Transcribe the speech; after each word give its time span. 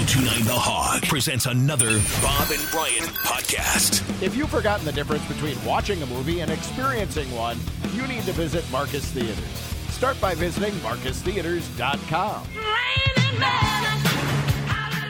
1029 0.00 0.46
The 0.46 0.58
Hog 0.58 1.02
presents 1.02 1.44
another 1.44 2.00
Bob 2.22 2.50
and 2.50 2.70
Brian 2.70 3.04
podcast. 3.20 4.00
If 4.22 4.34
you've 4.34 4.48
forgotten 4.48 4.86
the 4.86 4.92
difference 4.92 5.26
between 5.28 5.62
watching 5.62 6.02
a 6.02 6.06
movie 6.06 6.40
and 6.40 6.50
experiencing 6.50 7.30
one, 7.32 7.58
you 7.92 8.06
need 8.06 8.22
to 8.22 8.32
visit 8.32 8.64
Marcus 8.72 9.04
Theatres. 9.12 9.44
Start 9.90 10.18
by 10.18 10.34
visiting 10.34 10.72
marcustheaters.com. 10.80 12.46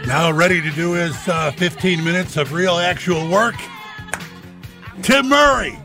Now 0.08 0.32
ready 0.32 0.60
to 0.60 0.72
do 0.72 0.94
his 0.94 1.16
uh, 1.28 1.52
15 1.52 2.02
minutes 2.02 2.36
of 2.36 2.52
real 2.52 2.74
actual 2.74 3.30
work? 3.30 3.54
Tim 5.02 5.28
Murray. 5.28 5.78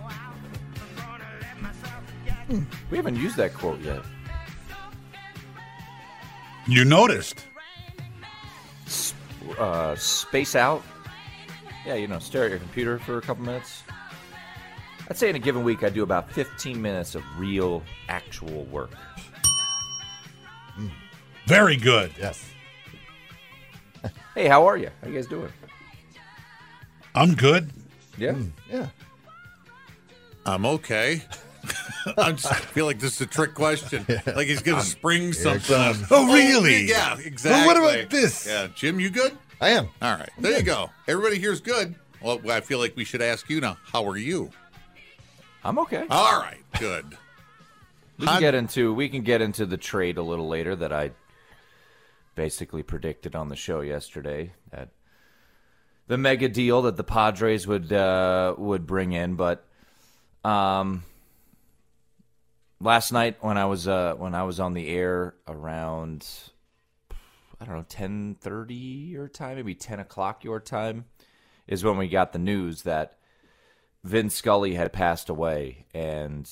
We 2.90 2.98
haven't 2.98 3.18
used 3.18 3.38
that 3.38 3.54
quote 3.54 3.82
yet. 3.82 4.02
You 6.66 6.86
noticed. 6.86 7.46
Uh, 9.60 9.96
space 9.96 10.55
out. 10.55 10.84
Yeah, 11.86 11.96
you 11.96 12.08
know, 12.08 12.20
stare 12.20 12.46
at 12.46 12.50
your 12.52 12.59
computer 12.59 13.00
for 13.00 13.18
a 13.18 13.22
couple 13.22 13.46
minutes. 13.46 13.84
I'd 15.09 15.18
say 15.18 15.30
in 15.30 15.36
a 15.36 15.40
given 15.40 15.63
week, 15.63 15.84
I 15.84 15.90
do 15.90 16.02
about 16.02 16.32
15 16.32 16.82
minutes 16.82 17.13
of 17.16 17.23
real, 17.38 17.84
actual 18.10 18.63
work. 18.66 18.91
Very 21.46 21.76
good. 21.77 22.12
Yes. 22.20 22.44
Hey, 24.34 24.48
how 24.48 24.66
are 24.68 24.77
you? 24.77 24.90
How 25.02 25.08
you 25.10 25.13
guys 25.16 25.27
doing? 25.27 25.52
I'm 27.13 27.35
good. 27.35 27.70
Yeah. 28.18 28.35
Yeah. 28.70 28.88
I'm 30.46 30.66
okay. 30.66 31.22
I 32.18 32.32
just 32.32 32.54
feel 32.55 32.85
like 32.85 32.99
this 32.99 33.16
is 33.16 33.22
a 33.22 33.26
trick 33.27 33.54
question. 33.54 34.05
Like 34.26 34.48
he's 34.48 34.62
going 34.62 34.80
to 34.80 34.85
spring 34.85 35.34
something. 35.34 35.76
up. 35.76 35.96
Oh, 36.12 36.34
really? 36.34 36.85
Yeah, 36.88 37.18
exactly. 37.24 37.52
Well, 37.52 37.84
what 37.84 37.96
about 37.98 38.10
this? 38.10 38.46
Yeah, 38.48 38.68
Jim, 38.76 38.99
you 38.99 39.10
good? 39.10 39.38
I 39.66 39.70
am. 39.70 39.90
All 40.00 40.16
right, 40.16 40.30
there 40.38 40.60
you 40.60 40.64
go. 40.64 40.92
Everybody 41.08 41.40
here's 41.40 41.60
good. 41.60 41.96
Well, 42.22 42.40
I 42.52 42.62
feel 42.62 42.77
like 42.77 42.96
we 42.96 43.04
should 43.04 43.24
ask 43.24 43.49
you 43.49 43.60
now. 43.60 43.77
How 43.91 44.07
are 44.07 44.16
you? 44.16 44.52
I'm 45.63 45.80
okay. 45.80 46.05
All 46.07 46.40
right, 46.40 46.62
good. 46.80 47.18
We 48.18 48.27
can 48.27 48.40
get 48.40 48.55
into 48.55 48.94
we 48.94 49.10
can 49.10 49.24
get 49.24 49.41
into 49.41 49.66
the 49.66 49.76
trade 49.76 50.18
a 50.18 50.22
little 50.22 50.48
later 50.48 50.74
that 50.74 50.94
I 50.94 51.12
basically 52.35 52.82
predicted 52.82 53.35
on 53.35 53.49
the 53.49 53.57
show 53.57 53.82
yesterday 53.82 54.54
that 54.72 54.88
the 56.07 56.18
mega 56.18 56.48
deal 56.48 56.84
that 56.84 56.96
the 56.96 57.04
Padres 57.04 57.68
would 57.68 57.91
uh, 57.91 58.55
would 58.57 58.88
bring 58.88 59.12
in, 59.12 59.35
but 59.35 59.66
um, 60.46 61.04
last 62.79 63.12
night 63.12 63.35
when 63.41 63.57
I 63.57 63.66
was 63.66 63.85
uh, 63.85 64.13
when 64.13 64.34
I 64.34 64.44
was 64.44 64.62
on 64.62 64.75
the 64.75 64.88
air 64.88 65.34
around 65.46 66.25
I 67.66 67.68
don't 67.69 67.78
know 67.78 67.85
ten 67.90 68.35
thirty 68.40 68.75
your 68.75 69.28
time, 69.28 69.56
maybe 69.56 69.74
ten 69.74 70.00
o'clock 70.00 70.44
your 70.44 70.59
time, 70.59 71.06
is 71.66 71.84
when 71.84 71.97
we 71.97 72.07
got 72.07 72.31
the 72.31 72.38
news 72.40 72.84
that 72.84 73.18
Vin 74.03 74.30
Scully 74.30 74.75
had 74.75 74.94
passed 74.94 75.30
away, 75.30 75.88
and 75.91 76.47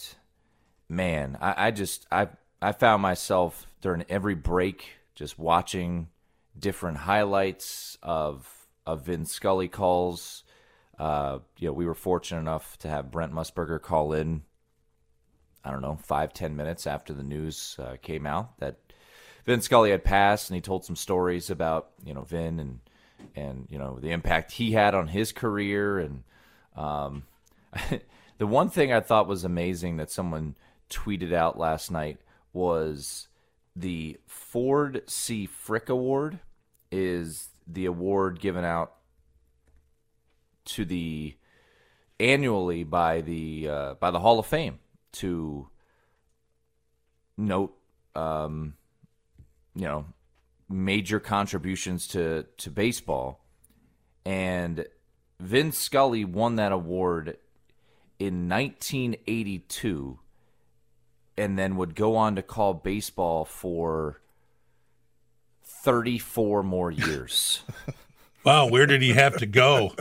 man, 0.89 1.38
I, 1.39 1.67
I 1.67 1.72
just 1.72 2.08
I 2.11 2.30
I 2.64 2.72
found 2.72 3.03
myself 3.03 3.67
during 3.80 4.05
every 4.09 4.33
break 4.33 4.88
just 5.14 5.38
watching 5.38 6.08
different 6.58 6.97
highlights 6.97 8.00
of 8.02 8.50
of 8.88 9.05
Vin 9.05 9.25
Scully 9.25 9.67
calls. 9.67 10.44
Uh, 10.98 11.39
you 11.59 11.67
know, 11.67 11.73
we 11.73 11.86
were 11.86 11.94
fortunate 11.94 12.39
enough 12.42 12.77
to 12.80 12.88
have 12.88 13.11
Brent 13.11 13.33
Musburger 13.33 13.80
call 13.80 14.14
in. 14.14 14.44
I 15.64 15.70
don't 15.70 15.81
know, 15.83 15.95
five 15.95 16.33
ten 16.33 16.55
minutes 16.55 16.88
after 16.88 17.14
the 17.14 17.23
news 17.23 17.77
uh, 17.77 17.98
came 18.02 18.25
out 18.25 18.58
that 18.58 18.77
Vin 19.45 19.61
Scully 19.61 19.91
had 19.91 20.03
passed, 20.03 20.49
and 20.49 20.55
he 20.55 20.61
told 20.61 20.86
some 20.86 20.95
stories 20.95 21.49
about 21.49 21.89
you 22.05 22.13
know 22.13 22.22
Vin 22.22 22.59
and 22.59 22.80
and 23.36 23.67
you 23.69 23.77
know 23.77 23.99
the 23.99 24.11
impact 24.11 24.53
he 24.53 24.72
had 24.72 24.95
on 24.95 25.08
his 25.08 25.31
career 25.31 25.99
and 25.99 26.23
um, 26.75 27.23
the 28.38 28.47
one 28.47 28.69
thing 28.69 28.91
I 28.91 28.99
thought 28.99 29.27
was 29.27 29.44
amazing 29.44 29.98
that 29.98 30.11
someone 30.11 30.55
tweeted 30.89 31.33
out 31.33 31.58
last 31.58 31.92
night 31.92 32.20
was 32.52 33.27
the 33.76 34.17
Ford 34.27 35.04
C. 35.08 35.45
Frick 35.45 35.89
Award 35.89 36.39
is 36.92 37.49
the 37.67 37.86
award 37.86 38.39
given 38.39 38.64
out 38.64 38.93
to 40.65 40.86
the 40.86 41.36
annually 42.20 42.83
by 42.83 43.21
the 43.21 43.67
uh, 43.67 43.93
by 43.95 44.11
the 44.11 44.20
Hall 44.20 44.39
of 44.39 44.45
Fame 44.45 44.80
to 45.14 45.67
note 47.37 47.75
um, 48.15 48.75
you 49.76 49.86
know 49.86 50.06
major 50.70 51.20
contributions 51.20 52.08
to 52.08 52.45
to 52.58 52.70
baseball 52.70 53.44
and 54.26 54.86
Vin 55.39 55.72
Scully 55.72 56.23
won 56.23 56.56
that 56.56 56.72
award 56.72 57.38
in 58.20 58.48
1982 58.48 60.20
and 61.38 61.58
then 61.60 61.76
would 61.76 61.95
go 61.95 62.16
on 62.16 62.36
to 62.36 62.42
call 62.42 62.73
baseball 62.73 63.44
for 63.44 64.22
34 65.64 66.64
more 66.64 66.92
years. 66.92 67.64
Wow, 68.45 68.67
where 68.67 68.86
did 68.86 69.02
he 69.02 69.14
have 69.14 69.38
to 69.38 69.45
go? 69.45 69.94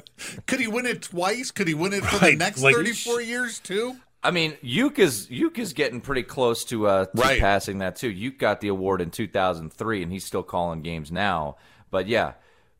Could 0.47 0.59
he 0.59 0.67
win 0.67 0.85
it 0.85 1.03
twice? 1.03 1.53
Could 1.53 1.69
he 1.69 1.75
win 1.75 1.93
it 1.93 2.05
for 2.05 2.25
the 2.25 2.35
next 2.35 2.61
like- 2.61 2.75
34 2.75 3.21
years 3.21 3.61
too? 3.61 3.95
I 4.25 4.31
mean, 4.31 4.57
Uke 4.63 4.99
is 5.01 5.29
Uke 5.31 5.59
is 5.59 5.73
getting 5.73 6.01
pretty 6.01 6.23
close 6.23 6.65
to 6.67 6.87
uh 6.87 7.07
to 7.07 7.21
Right. 7.21 7.41
passing 7.41 7.79
that 7.79 7.97
too. 7.97 8.09
Uke 8.11 8.39
got 8.39 8.61
the 8.61 8.69
award 8.69 9.01
in 9.01 9.11
2003 9.11 10.03
and 10.03 10.13
he's 10.13 10.25
still 10.25 10.43
calling 10.45 10.83
games 10.83 11.11
now. 11.11 11.57
But 11.91 12.07
yeah, 12.07 12.35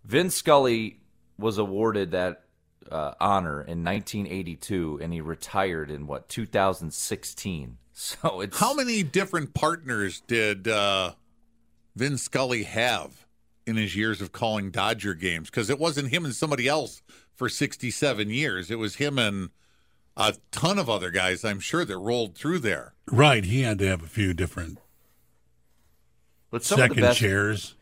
Vin 0.05 0.31
Scully 0.31 1.01
was 1.39 1.59
awarded 1.59 2.13
that 2.13 2.45
uh, 2.91 3.15
honor 3.21 3.61
in 3.61 3.83
1982 3.85 5.01
and 5.03 5.13
he 5.13 5.21
retired 5.21 5.91
in 5.91 6.07
what 6.07 6.29
2016. 6.29 7.79
So 7.95 8.41
it's 8.41 8.59
How 8.59 8.73
many 8.73 9.03
different 9.03 9.53
partners 9.53 10.23
did 10.27 10.67
uh, 10.67 11.13
Vin 11.95 12.17
Scully 12.17 12.63
have 12.63 13.27
in 13.67 13.77
his 13.77 13.95
years 13.95 14.23
of 14.23 14.33
calling 14.33 14.71
Dodger 14.71 15.13
games? 15.13 15.51
Because 15.51 15.69
it 15.69 15.79
wasn't 15.79 16.09
him 16.09 16.25
and 16.25 16.35
somebody 16.35 16.67
else 16.67 17.03
for 17.35 17.51
67 17.51 18.31
years. 18.31 18.71
It 18.71 18.79
was 18.79 18.95
him 18.97 19.19
and 19.19 19.51
a 20.17 20.35
ton 20.51 20.79
of 20.79 20.91
other 20.91 21.11
guys, 21.11 21.45
I'm 21.45 21.61
sure, 21.61 21.85
that 21.85 21.97
rolled 21.97 22.35
through 22.35 22.61
there. 22.61 22.95
Right, 23.11 23.45
he 23.45 23.63
had 23.63 23.79
to 23.81 23.87
have 23.87 24.03
a 24.03 24.09
few 24.09 24.35
different 24.35 24.79
but 26.53 26.63
some 26.63 26.79
of 26.79 26.91
the 26.91 26.95
second 26.95 27.03
best 27.03 27.19
chairs. 27.19 27.75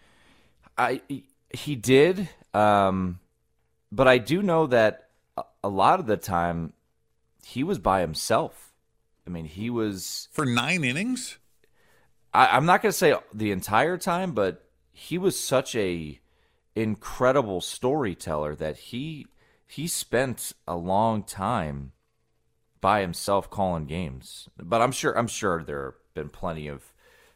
I 0.79 1.03
he 1.53 1.77
did, 1.77 2.31
um, 2.55 3.19
but 3.93 4.09
I 4.09 4.17
do 4.17 4.41
know 4.41 4.67
that 4.69 5.09
a, 5.37 5.43
a 5.65 5.69
lot 5.69 6.01
of 6.01 6.07
the 6.07 6.17
time 6.17 6.73
he 7.45 7.63
was 7.63 7.79
by 7.79 8.01
himself. 8.01 8.73
I 9.27 9.31
mean, 9.31 9.45
he 9.45 9.69
was. 9.69 10.29
For 10.33 10.47
nine 10.47 10.85
innings? 10.85 11.39
I, 12.33 12.57
I'm 12.57 12.65
not 12.65 12.81
going 12.81 12.93
to 12.93 12.97
say 12.97 13.15
the 13.35 13.51
entire 13.51 13.99
time, 13.99 14.33
but 14.33 14.65
he 14.93 15.19
was 15.19 15.39
such 15.39 15.75
a 15.75 16.21
incredible 16.77 17.61
storyteller 17.61 18.55
that 18.55 18.77
he 18.77 19.27
he 19.67 19.89
spent 19.89 20.53
a 20.69 20.77
long 20.77 21.25
time 21.25 21.91
by 22.81 23.01
himself 23.01 23.51
calling 23.51 23.87
games. 23.87 24.49
But 24.59 24.83
I'm 24.83 24.93
sure 24.93 25.17
I'm 25.17 25.29
sure 25.29 25.63
there 25.63 25.85
have 25.87 26.15
been 26.15 26.29
plenty 26.29 26.69
of 26.69 26.93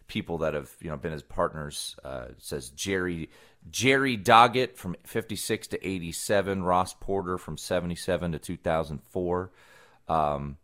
people 0.06 0.38
that 0.38 0.54
have 0.54 0.70
you 0.80 0.90
know 0.90 0.96
been 0.96 1.12
his 1.12 1.22
partners. 1.22 1.96
Uh, 2.04 2.26
says 2.38 2.70
Jerry 2.70 3.30
Jerry 3.70 4.16
Doggett 4.16 4.76
from 4.76 4.96
56 5.04 5.68
to 5.68 5.86
87, 5.88 6.62
Ross 6.62 6.94
Porter 6.94 7.38
from 7.38 7.56
77 7.56 8.32
to 8.32 8.38
2004. 8.38 9.50
Um, 10.06 10.58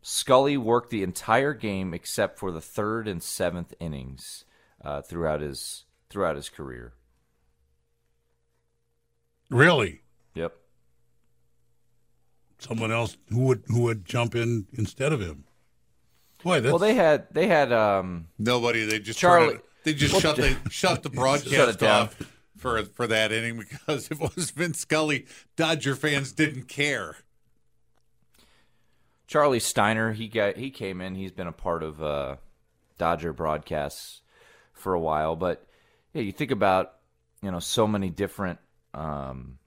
Scully 0.00 0.56
worked 0.56 0.90
the 0.90 1.02
entire 1.02 1.52
game 1.52 1.92
except 1.92 2.38
for 2.38 2.50
the 2.50 2.62
third 2.62 3.06
and 3.06 3.22
seventh 3.22 3.74
innings 3.78 4.44
uh, 4.82 5.02
throughout 5.02 5.40
his 5.40 5.84
throughout 6.08 6.36
his 6.36 6.48
career. 6.48 6.94
Really? 9.50 10.02
Yep. 10.34 10.54
Someone 12.58 12.90
else 12.90 13.16
who 13.28 13.40
would 13.40 13.62
who 13.68 13.82
would 13.82 14.04
jump 14.04 14.34
in 14.34 14.66
instead 14.72 15.12
of 15.12 15.20
him. 15.20 15.44
Boy, 16.42 16.60
that's 16.60 16.72
Well, 16.72 16.78
they 16.78 16.94
had 16.94 17.26
they 17.32 17.46
had 17.46 17.72
um, 17.72 18.26
Nobody. 18.38 18.84
They 18.84 18.98
just 18.98 19.18
Charlie- 19.18 19.46
turn 19.48 19.56
it- 19.56 19.64
they 19.84 19.94
just 19.94 20.20
shut 20.20 20.36
the 20.36 20.56
shut 20.70 21.02
the 21.02 21.10
broadcast 21.10 21.80
Shut 21.80 21.82
off 21.82 22.16
for 22.56 22.82
for 22.84 23.06
that 23.06 23.30
inning 23.32 23.58
because 23.58 24.08
it 24.10 24.18
was 24.18 24.50
Vince 24.50 24.80
Scully. 24.80 25.26
Dodger 25.56 25.94
fans 25.94 26.32
didn't 26.32 26.68
care. 26.68 27.16
Charlie 29.26 29.60
Steiner. 29.60 30.12
He 30.12 30.28
got 30.28 30.56
he 30.56 30.70
came 30.70 31.00
in. 31.00 31.14
He's 31.14 31.32
been 31.32 31.46
a 31.46 31.52
part 31.52 31.82
of 31.82 32.02
uh, 32.02 32.36
Dodger 32.96 33.32
broadcasts 33.32 34.22
for 34.72 34.94
a 34.94 35.00
while, 35.00 35.36
but 35.36 35.66
yeah, 36.12 36.22
you 36.22 36.32
think 36.32 36.50
about 36.50 36.94
you 37.42 37.50
know 37.50 37.60
so 37.60 37.86
many 37.86 38.10
different 38.10 38.58
um, 38.94 39.58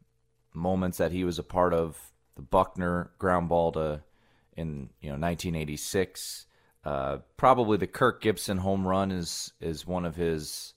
moments 0.53 0.97
that 0.97 1.11
he 1.11 1.23
was 1.23 1.39
a 1.39 1.43
part 1.43 1.73
of. 1.73 2.10
The 2.35 2.41
Buckner 2.41 3.11
ground 3.19 3.49
ball 3.49 3.71
to 3.73 4.01
in 4.55 4.89
you 5.01 5.09
know 5.09 5.17
1986. 5.17 6.45
Uh, 6.83 7.17
probably 7.37 7.77
the 7.77 7.87
Kirk 7.87 8.21
Gibson 8.21 8.57
home 8.57 8.87
run 8.87 9.11
is 9.11 9.53
is 9.61 9.85
one 9.85 10.05
of 10.05 10.15
his 10.15 10.73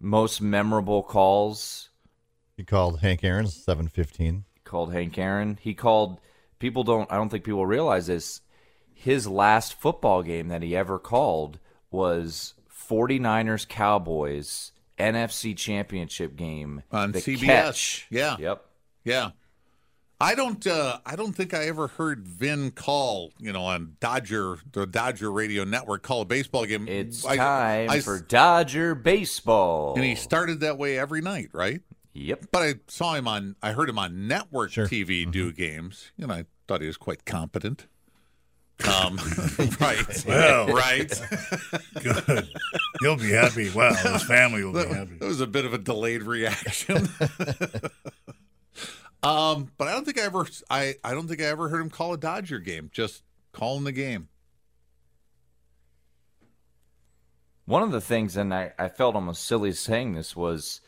most 0.00 0.40
memorable 0.40 1.02
calls 1.02 1.88
He 2.56 2.64
called 2.64 3.00
Hank 3.00 3.24
Aaron's 3.24 3.54
715. 3.54 4.44
called 4.64 4.92
Hank 4.92 5.16
Aaron. 5.18 5.58
He 5.60 5.74
called 5.74 6.20
people 6.58 6.84
don't 6.84 7.10
I 7.10 7.16
don't 7.16 7.28
think 7.30 7.44
people 7.44 7.66
realize 7.66 8.06
this. 8.06 8.40
His 8.92 9.26
last 9.28 9.74
football 9.74 10.22
game 10.22 10.48
that 10.48 10.62
he 10.62 10.76
ever 10.76 10.98
called 10.98 11.58
was 11.90 12.54
49ers 12.90 13.66
Cowboys 13.68 14.72
NFC 14.98 15.56
Championship 15.56 16.34
game 16.36 16.82
On 16.90 17.12
the 17.12 17.20
CBS. 17.20 17.40
Catch. 17.46 18.06
Yeah. 18.10 18.36
Yep. 18.38 18.64
Yeah. 19.04 19.30
I 20.20 20.34
don't 20.34 20.66
uh 20.66 20.98
I 21.06 21.14
don't 21.14 21.32
think 21.32 21.54
I 21.54 21.66
ever 21.68 21.86
heard 21.86 22.26
Vin 22.26 22.72
call, 22.72 23.32
you 23.38 23.52
know, 23.52 23.62
on 23.62 23.96
Dodger 24.00 24.58
the 24.72 24.84
Dodger 24.86 25.30
radio 25.30 25.62
network 25.64 26.02
call 26.02 26.22
a 26.22 26.24
baseball 26.24 26.64
game. 26.66 26.88
It's 26.88 27.24
I- 27.24 27.36
time 27.36 27.90
I- 27.90 28.00
for 28.00 28.18
Dodger 28.20 28.94
baseball. 28.96 29.94
and 29.94 30.04
he 30.04 30.14
started 30.16 30.60
that 30.60 30.76
way 30.76 30.98
every 30.98 31.20
night, 31.20 31.50
right? 31.52 31.80
Yep. 32.14 32.46
But 32.50 32.62
I 32.62 32.74
saw 32.88 33.14
him 33.14 33.28
on 33.28 33.54
I 33.62 33.72
heard 33.72 33.88
him 33.88 33.98
on 33.98 34.26
network 34.26 34.72
Sure. 34.72 34.88
TV 34.88 35.30
do 35.30 35.52
games. 35.52 36.10
and 36.20 36.32
I 36.32 36.46
thought 36.66 36.80
he 36.80 36.88
was 36.88 36.96
quite 36.96 37.24
competent. 37.24 37.86
Um 38.92 39.18
right. 39.80 40.24
Well. 40.26 40.66
right. 40.68 41.20
Good. 42.02 42.48
You'll 43.00 43.16
be 43.16 43.30
happy. 43.30 43.70
Well, 43.70 43.94
his 43.94 44.22
family 44.24 44.64
will 44.64 44.72
be 44.72 44.92
happy. 44.94 45.14
That 45.18 45.26
was 45.26 45.40
a 45.40 45.46
bit 45.46 45.64
of 45.64 45.74
a 45.74 45.78
delayed 45.78 46.22
reaction. 46.24 47.08
Um, 49.22 49.70
but 49.78 49.88
I 49.88 49.92
don't 49.92 50.04
think 50.04 50.18
I 50.20 50.24
ever 50.24 50.46
I, 50.70 50.94
I 51.04 51.12
don't 51.14 51.26
think 51.28 51.40
I 51.40 51.46
ever 51.46 51.68
heard 51.68 51.80
him 51.80 51.90
call 51.90 52.12
a 52.12 52.18
Dodger 52.18 52.58
game. 52.58 52.90
Just 52.92 53.22
calling 53.52 53.84
the 53.84 53.92
game. 53.92 54.28
One 57.64 57.82
of 57.82 57.90
the 57.92 58.00
things, 58.00 58.36
and 58.36 58.54
I, 58.54 58.72
I 58.78 58.88
felt 58.88 59.14
almost 59.14 59.44
silly 59.44 59.72
saying 59.72 60.14
this, 60.14 60.34
was 60.34 60.80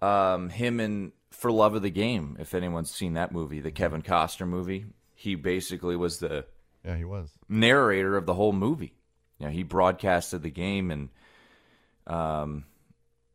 um, 0.00 0.48
him 0.48 0.80
in 0.80 1.12
For 1.30 1.52
Love 1.52 1.74
of 1.76 1.82
the 1.82 1.90
Game. 1.90 2.36
If 2.40 2.54
anyone's 2.54 2.90
seen 2.90 3.14
that 3.14 3.30
movie, 3.30 3.60
the 3.60 3.70
Kevin 3.70 4.02
Costner 4.02 4.48
movie, 4.48 4.86
he 5.14 5.36
basically 5.36 5.94
was 5.94 6.18
the 6.18 6.44
Yeah, 6.84 6.96
he 6.96 7.04
was. 7.04 7.30
narrator 7.48 8.16
of 8.16 8.26
the 8.26 8.34
whole 8.34 8.52
movie. 8.52 8.94
You 9.38 9.46
know, 9.46 9.52
he 9.52 9.62
broadcasted 9.62 10.42
the 10.42 10.50
game, 10.50 10.90
and 10.90 11.08
um, 12.08 12.64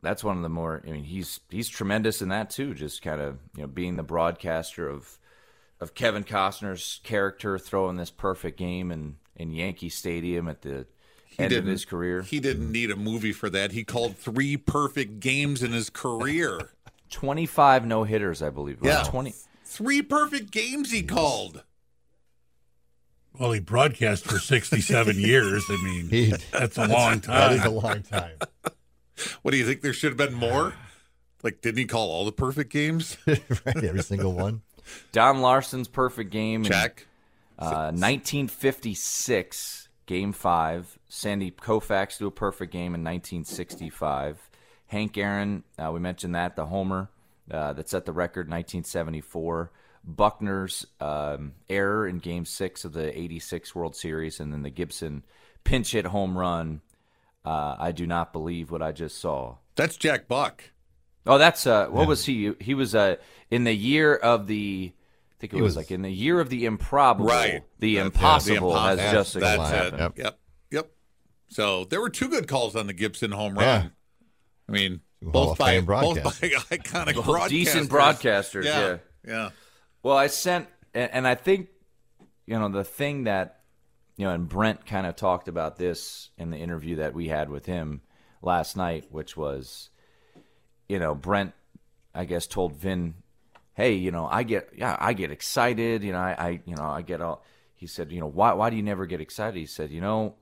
that's 0.08 0.24
one 0.24 0.38
of 0.38 0.42
the 0.42 0.48
more. 0.48 0.82
I 0.86 0.90
mean, 0.90 1.04
he's 1.04 1.40
he's 1.50 1.68
tremendous 1.68 2.22
in 2.22 2.30
that 2.30 2.48
too. 2.48 2.72
Just 2.74 3.02
kind 3.02 3.20
of 3.20 3.38
you 3.54 3.62
know 3.62 3.66
being 3.68 3.96
the 3.96 4.02
broadcaster 4.02 4.88
of 4.88 5.18
of 5.80 5.94
Kevin 5.94 6.24
Costner's 6.24 7.00
character 7.04 7.58
throwing 7.58 7.96
this 7.96 8.10
perfect 8.10 8.58
game 8.58 8.90
in 8.90 9.16
in 9.36 9.52
Yankee 9.52 9.90
Stadium 9.90 10.48
at 10.48 10.62
the 10.62 10.86
end 11.38 11.52
of 11.52 11.66
his 11.66 11.84
career. 11.84 12.22
He 12.22 12.40
didn't 12.40 12.64
mm-hmm. 12.64 12.72
need 12.72 12.90
a 12.90 12.96
movie 12.96 13.32
for 13.32 13.50
that. 13.50 13.72
He 13.72 13.84
called 13.84 14.16
three 14.16 14.56
perfect 14.56 15.20
games 15.20 15.62
in 15.62 15.72
his 15.72 15.90
career. 15.90 16.70
Twenty 17.10 17.44
five 17.44 17.86
no 17.86 18.04
hitters, 18.04 18.40
I 18.40 18.48
believe. 18.48 18.78
Yeah. 18.82 19.02
twenty. 19.04 19.34
three 19.64 20.00
perfect 20.00 20.50
games 20.50 20.90
he 20.90 21.02
called. 21.02 21.64
Well, 23.38 23.52
he 23.52 23.60
broadcast 23.60 24.24
for 24.24 24.40
67 24.40 25.16
years. 25.20 25.62
I 25.68 25.76
mean, 25.84 26.08
He, 26.08 26.34
that's 26.50 26.76
a 26.76 26.88
long 26.88 27.20
time. 27.20 27.50
that 27.50 27.52
is 27.52 27.64
a 27.64 27.70
long 27.70 28.02
time. 28.02 28.32
What 29.42 29.50
do 29.52 29.56
you 29.56 29.66
think? 29.66 29.82
There 29.82 29.92
should 29.92 30.10
have 30.10 30.16
been 30.16 30.34
more. 30.34 30.74
Like, 31.42 31.60
didn't 31.60 31.78
he 31.78 31.84
call 31.84 32.10
all 32.10 32.24
the 32.24 32.32
perfect 32.32 32.72
games? 32.72 33.16
right, 33.26 33.84
every 33.84 34.02
single 34.02 34.32
one. 34.32 34.62
Don 35.12 35.40
Larsen's 35.40 35.88
perfect 35.88 36.30
game. 36.30 36.64
in, 36.64 36.70
Uh, 37.58 37.92
1956, 37.92 39.88
Game 40.06 40.32
Five. 40.32 40.98
Sandy 41.08 41.50
Koufax 41.50 42.18
do 42.18 42.26
a 42.26 42.30
perfect 42.30 42.72
game 42.72 42.94
in 42.94 43.04
1965. 43.04 44.50
Hank 44.86 45.18
Aaron, 45.18 45.64
uh, 45.78 45.90
we 45.92 46.00
mentioned 46.00 46.34
that 46.34 46.56
the 46.56 46.66
homer 46.66 47.10
uh, 47.50 47.72
that 47.74 47.88
set 47.88 48.04
the 48.06 48.12
record, 48.12 48.46
in 48.46 48.52
1974. 48.52 49.70
Buckner's 50.04 50.86
um, 51.00 51.52
error 51.68 52.06
in 52.06 52.18
Game 52.18 52.44
Six 52.44 52.84
of 52.84 52.92
the 52.92 53.16
'86 53.18 53.74
World 53.74 53.94
Series, 53.96 54.40
and 54.40 54.52
then 54.52 54.62
the 54.62 54.70
Gibson 54.70 55.24
pinch 55.64 55.92
hit 55.92 56.06
home 56.06 56.38
run. 56.38 56.80
Uh, 57.48 57.76
I 57.78 57.92
do 57.92 58.06
not 58.06 58.32
believe 58.32 58.70
what 58.70 58.82
I 58.82 58.92
just 58.92 59.18
saw. 59.18 59.56
That's 59.76 59.96
Jack 59.96 60.28
Buck. 60.28 60.64
Oh, 61.26 61.38
that's 61.38 61.66
uh, 61.66 61.86
what 61.86 62.06
was 62.06 62.24
he? 62.26 62.52
He 62.60 62.74
was 62.74 62.94
uh, 62.94 63.16
in 63.50 63.64
the 63.64 63.72
year 63.72 64.14
of 64.14 64.46
the. 64.46 64.92
I 64.92 65.34
think 65.40 65.52
it 65.52 65.56
was, 65.56 65.62
was- 65.62 65.76
like 65.76 65.90
in 65.90 66.02
the 66.02 66.10
year 66.10 66.40
of 66.40 66.50
the 66.50 66.64
improbable. 66.66 67.30
Right. 67.30 67.62
The 67.78 67.94
That's- 67.96 68.06
impossible 68.14 68.72
the 68.72 68.78
has 68.80 68.98
impossible. 68.98 69.20
just 69.22 69.34
That's 69.40 69.70
happened. 69.70 69.94
it. 69.94 70.00
Yep. 70.00 70.18
Yep. 70.18 70.38
Yep. 70.72 70.90
So 71.48 71.84
there 71.84 72.00
were 72.00 72.10
two 72.10 72.28
good 72.28 72.48
calls 72.48 72.74
on 72.76 72.86
the 72.86 72.92
Gibson 72.92 73.30
home 73.32 73.54
run. 73.54 73.64
Yeah. 73.64 73.88
I 74.68 74.72
mean, 74.72 75.00
both 75.22 75.56
by 75.58 75.80
both 75.80 76.22
by 76.24 76.30
iconic 76.30 77.14
Both 77.14 77.24
broadcasters. 77.26 77.48
decent 77.48 77.90
broadcasters, 77.90 78.64
yeah. 78.64 78.96
Yeah. 79.26 79.50
Well, 80.02 80.16
I 80.16 80.26
sent, 80.26 80.66
and, 80.92 81.10
and 81.12 81.26
I 81.26 81.34
think, 81.34 81.68
you 82.46 82.58
know, 82.58 82.68
the 82.68 82.84
thing 82.84 83.24
that, 83.24 83.57
you 84.18 84.24
know, 84.24 84.32
and 84.32 84.48
Brent 84.48 84.84
kind 84.84 85.06
of 85.06 85.14
talked 85.14 85.46
about 85.46 85.76
this 85.76 86.30
in 86.36 86.50
the 86.50 86.58
interview 86.58 86.96
that 86.96 87.14
we 87.14 87.28
had 87.28 87.48
with 87.48 87.66
him 87.66 88.00
last 88.42 88.76
night, 88.76 89.06
which 89.10 89.36
was, 89.36 89.90
you 90.88 90.98
know, 90.98 91.14
Brent, 91.14 91.54
I 92.12 92.24
guess, 92.24 92.48
told 92.48 92.74
Vin, 92.74 93.14
hey, 93.74 93.92
you 93.92 94.10
know, 94.10 94.26
I 94.28 94.42
get, 94.42 94.70
yeah, 94.76 94.96
I 94.98 95.12
get 95.12 95.30
excited, 95.30 96.02
you 96.02 96.10
know, 96.10 96.18
I, 96.18 96.34
I 96.36 96.60
you 96.66 96.74
know, 96.74 96.82
I 96.82 97.02
get 97.02 97.20
all. 97.20 97.44
He 97.76 97.86
said, 97.86 98.10
you 98.10 98.18
know, 98.18 98.26
why, 98.26 98.54
why 98.54 98.70
do 98.70 98.76
you 98.76 98.82
never 98.82 99.06
get 99.06 99.20
excited? 99.20 99.56
He 99.56 99.66
said, 99.66 99.92
you 99.92 100.00
know, 100.00 100.34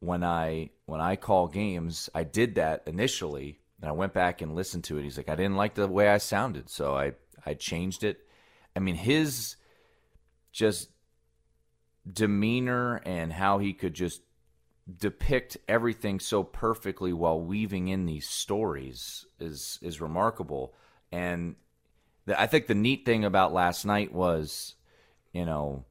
when 0.00 0.24
I, 0.24 0.70
when 0.86 1.00
I 1.00 1.14
call 1.14 1.46
games, 1.46 2.10
I 2.12 2.24
did 2.24 2.56
that 2.56 2.82
initially, 2.86 3.60
and 3.80 3.88
I 3.88 3.92
went 3.92 4.12
back 4.12 4.42
and 4.42 4.56
listened 4.56 4.82
to 4.84 4.98
it. 4.98 5.04
He's 5.04 5.16
like, 5.16 5.28
I 5.28 5.36
didn't 5.36 5.56
like 5.56 5.74
the 5.74 5.86
way 5.86 6.08
I 6.08 6.18
sounded, 6.18 6.68
so 6.68 6.96
I, 6.96 7.12
I 7.46 7.54
changed 7.54 8.02
it. 8.02 8.26
I 8.74 8.80
mean, 8.80 8.96
his 8.96 9.54
just 10.50 10.88
demeanor 12.10 12.96
and 13.04 13.32
how 13.32 13.58
he 13.58 13.72
could 13.72 13.94
just 13.94 14.22
depict 14.98 15.56
everything 15.68 16.18
so 16.18 16.42
perfectly 16.42 17.12
while 17.12 17.40
weaving 17.40 17.88
in 17.88 18.06
these 18.06 18.28
stories 18.28 19.26
is 19.38 19.78
is 19.82 20.00
remarkable. 20.00 20.74
And 21.12 21.56
the, 22.26 22.40
I 22.40 22.46
think 22.46 22.66
the 22.66 22.74
neat 22.74 23.04
thing 23.04 23.24
about 23.24 23.52
last 23.52 23.84
night 23.84 24.12
was, 24.12 24.74
you 25.32 25.44
know, 25.44 25.84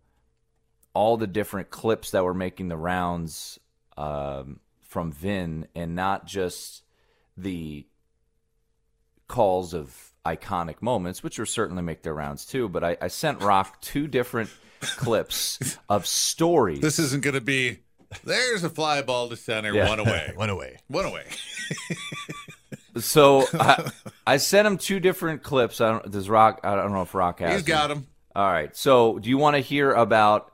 all 0.94 1.18
the 1.18 1.28
different 1.28 1.70
clips 1.70 2.12
that 2.12 2.24
were 2.24 2.34
making 2.34 2.68
the 2.68 2.78
rounds 2.78 3.60
um, 3.98 4.60
from 4.82 5.12
Vin, 5.12 5.68
and 5.76 5.96
not 5.96 6.26
just 6.26 6.84
the 7.38 7.86
calls 9.28 9.74
of 9.74 10.09
iconic 10.26 10.82
moments, 10.82 11.24
which 11.24 11.40
will 11.40 11.46
certainly 11.46 11.82
make 11.84 12.04
their 12.04 12.14
rounds 12.14 12.46
too. 12.46 12.68
But 12.70 12.84
I, 12.84 12.98
I 13.02 13.08
sent 13.08 13.42
Rock 13.42 13.82
two 13.82 14.08
different 14.08 14.50
clips 14.82 15.78
of 15.90 16.06
stories. 16.06 16.82
This 16.82 17.00
isn't 17.00 17.24
going 17.24 17.36
to 17.36 17.42
be. 17.42 17.80
There's 18.24 18.64
a 18.64 18.70
fly 18.70 19.02
ball 19.04 19.30
to 19.30 19.36
center, 19.36 19.74
Yeah. 19.74 19.88
one 19.88 20.00
away, 20.00 20.34
Went 20.38 20.52
away. 20.52 20.78
one 20.88 21.06
away. 21.06 21.26
So 22.98 23.46
I, 23.54 23.92
I 24.26 24.38
sent 24.38 24.68
him 24.68 24.78
two 24.78 25.00
different 25.00 25.44
clips. 25.44 25.80
I 25.80 25.92
don't, 25.92 26.12
does 26.12 26.28
Rock? 26.30 26.62
I 26.64 26.76
don't 26.76 26.92
know 26.92 27.02
if 27.04 27.14
Rock 27.14 27.40
has. 27.40 27.54
He's 27.54 27.64
them. 27.64 27.68
got 27.78 27.92
him. 27.92 28.08
All 28.36 28.52
right. 28.52 28.76
So 28.76 29.20
do 29.20 29.30
you 29.30 29.38
want 29.38 29.56
to 29.56 29.60
hear 29.62 29.92
about 29.92 30.52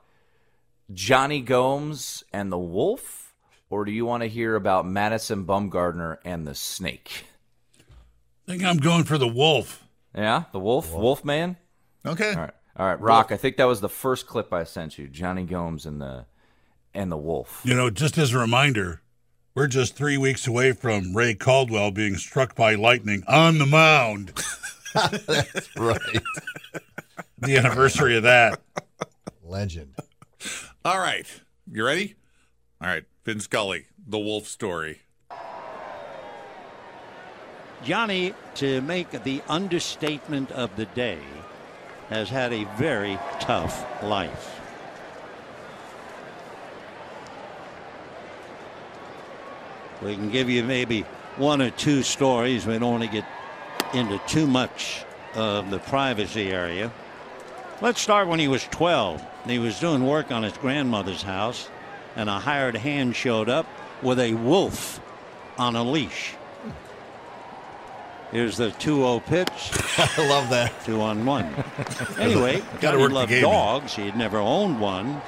Jonny 0.92 1.40
Gomes 1.40 2.24
and 2.32 2.52
the 2.52 2.58
Wolf, 2.58 3.34
or 3.70 3.84
do 3.84 3.90
you 3.92 4.04
want 4.06 4.22
to 4.22 4.28
hear 4.28 4.54
about 4.54 4.86
Madison 4.86 5.44
Bumgarner 5.46 6.18
and 6.24 6.46
the 6.46 6.54
Snake? 6.54 7.24
I 8.46 8.52
think 8.52 8.64
I'm 8.64 8.76
going 8.76 9.04
for 9.04 9.18
the 9.18 9.28
wolf. 9.28 9.84
Yeah, 10.14 10.44
the 10.52 10.60
Wolf, 10.60 10.92
Wolf 10.92 11.24
Man. 11.24 11.56
Okay. 12.06 12.30
All 12.30 12.40
right, 12.40 12.54
all 12.76 12.86
right, 12.86 13.00
Rock. 13.00 13.32
I 13.32 13.36
think 13.36 13.56
that 13.56 13.64
was 13.64 13.80
the 13.80 13.88
first 13.88 14.26
clip 14.26 14.52
I 14.52 14.64
sent 14.64 14.98
you. 14.98 15.08
Jonny 15.08 15.44
Gomes 15.44 15.84
and 15.84 16.00
the 16.00 16.26
and 16.94 17.10
the 17.12 17.16
Wolf. 17.16 17.60
You 17.64 17.74
know, 17.74 17.90
just 17.90 18.16
as 18.16 18.32
a 18.32 18.38
reminder, 18.38 19.02
we're 19.54 19.66
just 19.66 19.96
three 19.96 20.16
weeks 20.16 20.46
away 20.46 20.72
from 20.72 21.16
Ray 21.16 21.34
Caldwell 21.34 21.90
being 21.90 22.16
struck 22.16 22.54
by 22.54 22.74
lightning 22.74 23.24
on 23.26 23.58
the 23.58 23.66
mound. 23.66 24.32
That's 25.26 25.76
right. 25.76 26.22
The 27.38 27.56
anniversary 27.58 28.16
of 28.16 28.22
that. 28.22 28.60
Legend. 29.44 29.94
All 30.84 30.98
right. 30.98 31.26
You 31.70 31.84
ready? 31.84 32.14
All 32.80 32.88
right. 32.88 33.04
Vin 33.24 33.40
Scully, 33.40 33.86
the 34.06 34.18
wolf 34.18 34.46
story. 34.46 35.00
Jonny, 37.86 38.34
to 38.56 38.80
make 38.80 39.22
the 39.22 39.40
understatement 39.48 40.50
of 40.50 40.74
the 40.74 40.86
day, 40.86 41.20
has 42.08 42.28
had 42.28 42.52
a 42.52 42.64
very 42.76 43.16
tough 43.38 43.86
life. 44.02 44.60
We 50.02 50.16
can 50.16 50.30
give 50.32 50.50
you 50.50 50.64
maybe 50.64 51.02
one 51.36 51.62
or 51.62 51.70
two 51.70 52.02
stories. 52.02 52.66
We 52.66 52.76
don't 52.76 52.90
want 52.90 53.04
to 53.04 53.08
get 53.08 53.24
into 53.94 54.18
too 54.26 54.48
much 54.48 55.04
of 55.36 55.70
the 55.70 55.78
privacy 55.78 56.50
area. 56.50 56.90
Let's 57.80 58.00
start 58.00 58.26
when 58.26 58.40
he 58.40 58.48
was 58.48 58.64
12. 58.64 59.24
He 59.46 59.60
was 59.60 59.78
doing 59.78 60.04
work 60.04 60.32
on 60.32 60.42
his 60.42 60.54
grandmother's 60.54 61.22
house, 61.22 61.68
and 62.16 62.28
a 62.28 62.40
hired 62.40 62.76
hand 62.76 63.14
showed 63.14 63.48
up 63.48 63.66
with 64.02 64.18
a 64.18 64.34
wolf 64.34 65.00
on 65.56 65.76
a 65.76 65.84
leash. 65.84 66.32
Here's 68.36 68.58
the 68.58 68.68
2-0 68.68 69.24
pitch. 69.24 69.48
I 70.18 70.28
love 70.28 70.50
that. 70.50 70.84
Two 70.84 71.00
on 71.00 71.24
one. 71.24 71.54
Anyway, 72.18 72.62
Jonny 72.82 73.08
loved 73.08 73.40
dogs. 73.40 73.94
He 73.94 74.04
had 74.04 74.14
never 74.14 74.36
owned 74.36 74.78
one, 74.78 75.22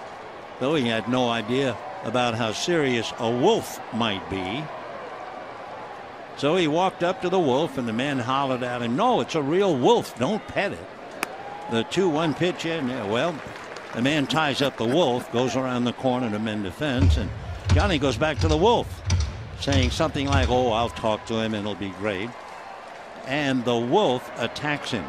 though 0.61 0.75
he 0.75 0.87
had 0.87 1.09
no 1.09 1.31
idea 1.31 1.75
about 2.05 2.35
how 2.35 2.53
serious 2.53 3.11
a 3.19 3.31
wolf 3.31 3.81
might 3.95 4.29
be. 4.29 4.62
So 6.37 6.57
he 6.57 6.69
walked 6.69 7.03
up 7.03 7.23
to 7.23 7.31
the 7.31 7.38
wolf, 7.38 7.79
and 7.79 7.88
the 7.88 7.95
man 7.95 8.19
hollered 8.19 8.62
at 8.62 8.83
him, 8.83 8.95
No, 8.95 9.23
it's 9.23 9.37
a 9.37 9.43
real 9.43 9.75
wolf. 9.75 10.19
Don't 10.19 10.47
pet 10.47 10.73
it. 10.73 10.87
The 11.71 11.85
2 11.85 12.11
1 12.11 12.35
pitch 12.35 12.67
in. 12.67 12.91
Yeah, 12.91 13.07
well, 13.07 13.35
the 13.95 14.03
man 14.03 14.27
ties 14.27 14.61
up 14.61 14.77
the 14.77 14.85
wolf, 14.85 15.33
goes 15.33 15.57
around 15.57 15.85
the 15.85 15.95
corner 15.95 16.31
to 16.31 16.38
mend 16.38 16.67
the 16.67 16.71
fence, 16.71 17.17
and 17.17 17.31
Jonny 17.73 17.99
goes 17.99 18.19
back 18.19 18.38
to 18.41 18.49
the 18.49 18.59
wolf, 18.59 19.00
saying 19.61 19.93
something 19.93 20.27
like, 20.27 20.50
Oh, 20.50 20.73
I'll 20.73 20.91
talk 20.91 21.25
to 21.29 21.37
him, 21.37 21.55
and 21.55 21.67
it'll 21.67 21.75
be 21.75 21.88
great. 21.99 22.29
And 23.29 23.65
the 23.65 23.77
wolf 23.77 24.29
attacks 24.39 24.91
him 24.91 25.05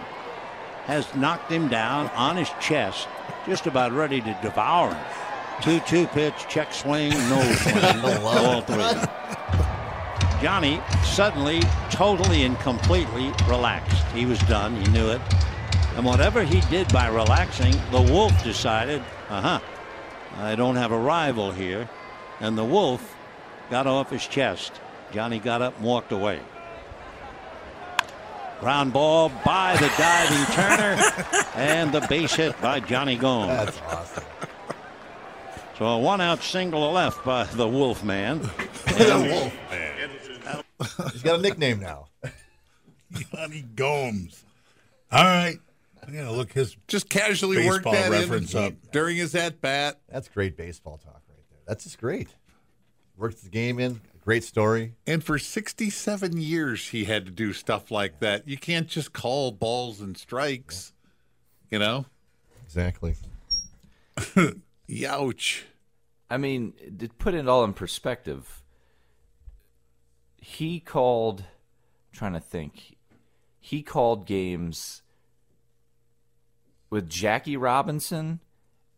has 0.90 1.14
knocked 1.14 1.52
him 1.52 1.68
down 1.68 2.08
on 2.16 2.36
his 2.36 2.50
chest, 2.60 3.08
just 3.46 3.68
about 3.68 3.92
ready 3.92 4.22
to 4.22 4.40
devour 4.42 4.92
him. 4.92 5.06
2 5.62 5.80
2 5.82 6.08
pitch, 6.08 6.34
check 6.50 6.74
swing, 6.74 7.12
no 7.12 7.42
swing. 7.62 8.26
all 8.26 8.62
three. 8.62 9.00
Jonny 10.42 10.82
suddenly, 11.04 11.60
totally 11.92 12.44
and 12.44 12.58
completely 12.62 13.32
relaxed. 13.48 14.04
He 14.16 14.26
was 14.26 14.40
done. 14.40 14.76
He 14.84 14.92
knew 14.92 15.10
it. 15.10 15.22
And 15.96 16.04
whatever 16.04 16.44
he 16.44 16.62
did 16.72 16.92
by 16.92 17.08
relaxing, 17.08 17.76
the 17.92 18.02
wolf 18.02 18.44
decided, 18.44 19.04
uh 19.30 19.42
huh, 19.42 19.60
I 20.38 20.56
don't 20.56 20.76
have 20.76 20.92
a 20.92 20.98
rival 20.98 21.52
here. 21.52 21.88
And 22.40 22.58
the 22.58 22.66
wolf 22.66 23.16
got 23.70 23.86
off 23.86 24.10
his 24.10 24.26
chest. 24.26 24.72
Jonny 25.12 25.38
got 25.38 25.62
up 25.62 25.76
and 25.78 25.86
walked 25.86 26.12
away. 26.12 26.40
Ground 28.60 28.92
ball 28.92 29.30
by 29.46 29.76
the 29.78 29.90
diving 29.98 30.46
Turner, 30.54 31.02
and 31.56 31.94
the 31.94 32.02
base 32.10 32.34
hit 32.36 32.60
by 32.62 32.82
Jonny 32.82 33.16
Gomes. 33.16 33.48
That's 33.48 33.82
awesome. 33.84 34.24
So 35.78 35.86
a 35.86 35.98
one 35.98 36.20
out 36.20 36.44
single 36.44 36.92
left 36.92 37.24
by 37.24 37.46
the 37.46 37.66
Wolf 37.68 38.04
Man. 38.04 38.40
Wolf. 39.00 39.54
He's 41.14 41.24
got 41.24 41.40
a 41.40 41.42
nickname 41.42 41.80
now. 41.80 42.08
Jonny 43.34 43.62
Gomes. 43.76 44.44
All 45.12 45.24
right. 45.24 45.58
I'm 46.06 46.14
gonna 46.14 46.32
look 46.32 46.52
his 46.52 46.76
Just 46.88 47.10
casually 47.10 47.66
worked 47.66 47.86
Baseball 47.86 47.94
that 47.94 48.12
reference 48.12 48.54
in 48.54 48.64
up. 48.64 48.74
during 48.92 49.16
his 49.18 49.36
at 49.36 49.62
bat. 49.62 50.00
That's 50.10 50.28
great 50.28 50.58
baseball 50.58 50.98
talk 50.98 51.22
right 51.30 51.44
there. 51.50 51.60
That's 51.66 51.86
just 51.86 51.98
great. 52.00 52.28
Worked 53.16 53.44
the 53.44 53.50
game 53.50 53.80
in. 53.80 54.02
Great 54.30 54.44
story. 54.44 54.94
And 55.08 55.24
for 55.24 55.40
67 55.40 56.38
years, 56.38 56.90
he 56.90 57.06
had 57.06 57.26
to 57.26 57.32
do 57.32 57.52
stuff 57.52 57.90
like 57.90 58.20
that. 58.20 58.48
You 58.48 58.60
can't 58.60 58.88
just 58.88 59.12
call 59.12 59.52
balls 59.52 60.02
and 60.02 60.16
strikes, 60.16 60.94
you 61.72 61.80
know? 61.80 62.06
Exactly. 62.64 63.16
Youch. 64.88 65.64
I 66.30 66.38
mean, 66.38 66.74
to 67.00 67.10
put 67.10 67.34
it 67.34 67.48
all 67.48 67.64
in 67.64 67.74
perspective, 67.74 68.62
he 70.38 70.80
called. 70.80 71.40
I'm 71.40 72.14
trying 72.14 72.34
to 72.34 72.40
think. 72.40 72.98
He 73.60 73.82
called 73.82 74.28
games 74.28 75.02
with 76.92 77.10
Jackie 77.10 77.58
Robinson, 77.58 78.42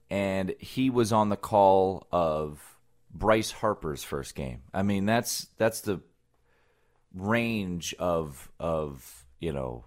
and 0.09 0.53
he 0.59 0.89
was 0.89 1.13
on 1.13 1.29
the 1.29 1.37
call 1.37 2.05
of 2.11 2.70
Bryce 3.13 3.51
Harper's 3.51 4.03
first 4.03 4.35
game. 4.35 4.61
I 4.73 4.83
mean, 4.83 5.05
that's 5.05 5.47
that's 5.57 5.81
the 5.81 6.01
range 7.13 7.93
of 7.99 8.49
of 8.59 9.25
you 9.39 9.51
know 9.51 9.85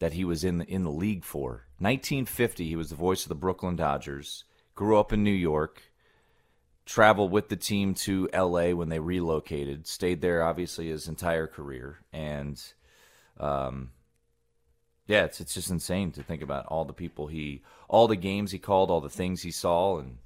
that 0.00 0.14
he 0.14 0.24
was 0.24 0.44
in 0.44 0.58
the, 0.58 0.64
in 0.64 0.82
the 0.82 0.90
league 0.90 1.24
for. 1.24 1.66
1950, 1.78 2.66
he 2.66 2.76
was 2.76 2.88
the 2.88 2.94
voice 2.94 3.24
of 3.24 3.28
the 3.28 3.34
Brooklyn 3.34 3.76
Dodgers. 3.76 4.44
Grew 4.74 4.98
up 4.98 5.12
in 5.12 5.22
New 5.22 5.30
York. 5.30 5.82
Traveled 6.86 7.30
with 7.30 7.50
the 7.50 7.56
team 7.56 7.94
to 7.94 8.28
L.A. 8.32 8.74
when 8.74 8.88
they 8.88 8.98
relocated. 8.98 9.86
Stayed 9.86 10.22
there 10.22 10.42
obviously 10.42 10.88
his 10.88 11.06
entire 11.06 11.46
career, 11.46 12.00
and 12.12 12.60
um, 13.38 13.90
yeah, 15.06 15.24
it's 15.24 15.40
it's 15.40 15.54
just 15.54 15.70
insane 15.70 16.10
to 16.12 16.22
think 16.24 16.42
about 16.42 16.66
all 16.66 16.84
the 16.84 16.92
people 16.92 17.28
he, 17.28 17.62
all 17.88 18.08
the 18.08 18.16
games 18.16 18.50
he 18.50 18.58
called, 18.58 18.90
all 18.90 19.00
the 19.00 19.08
things 19.08 19.42
he 19.42 19.52
saw, 19.52 19.98
and 19.98 20.18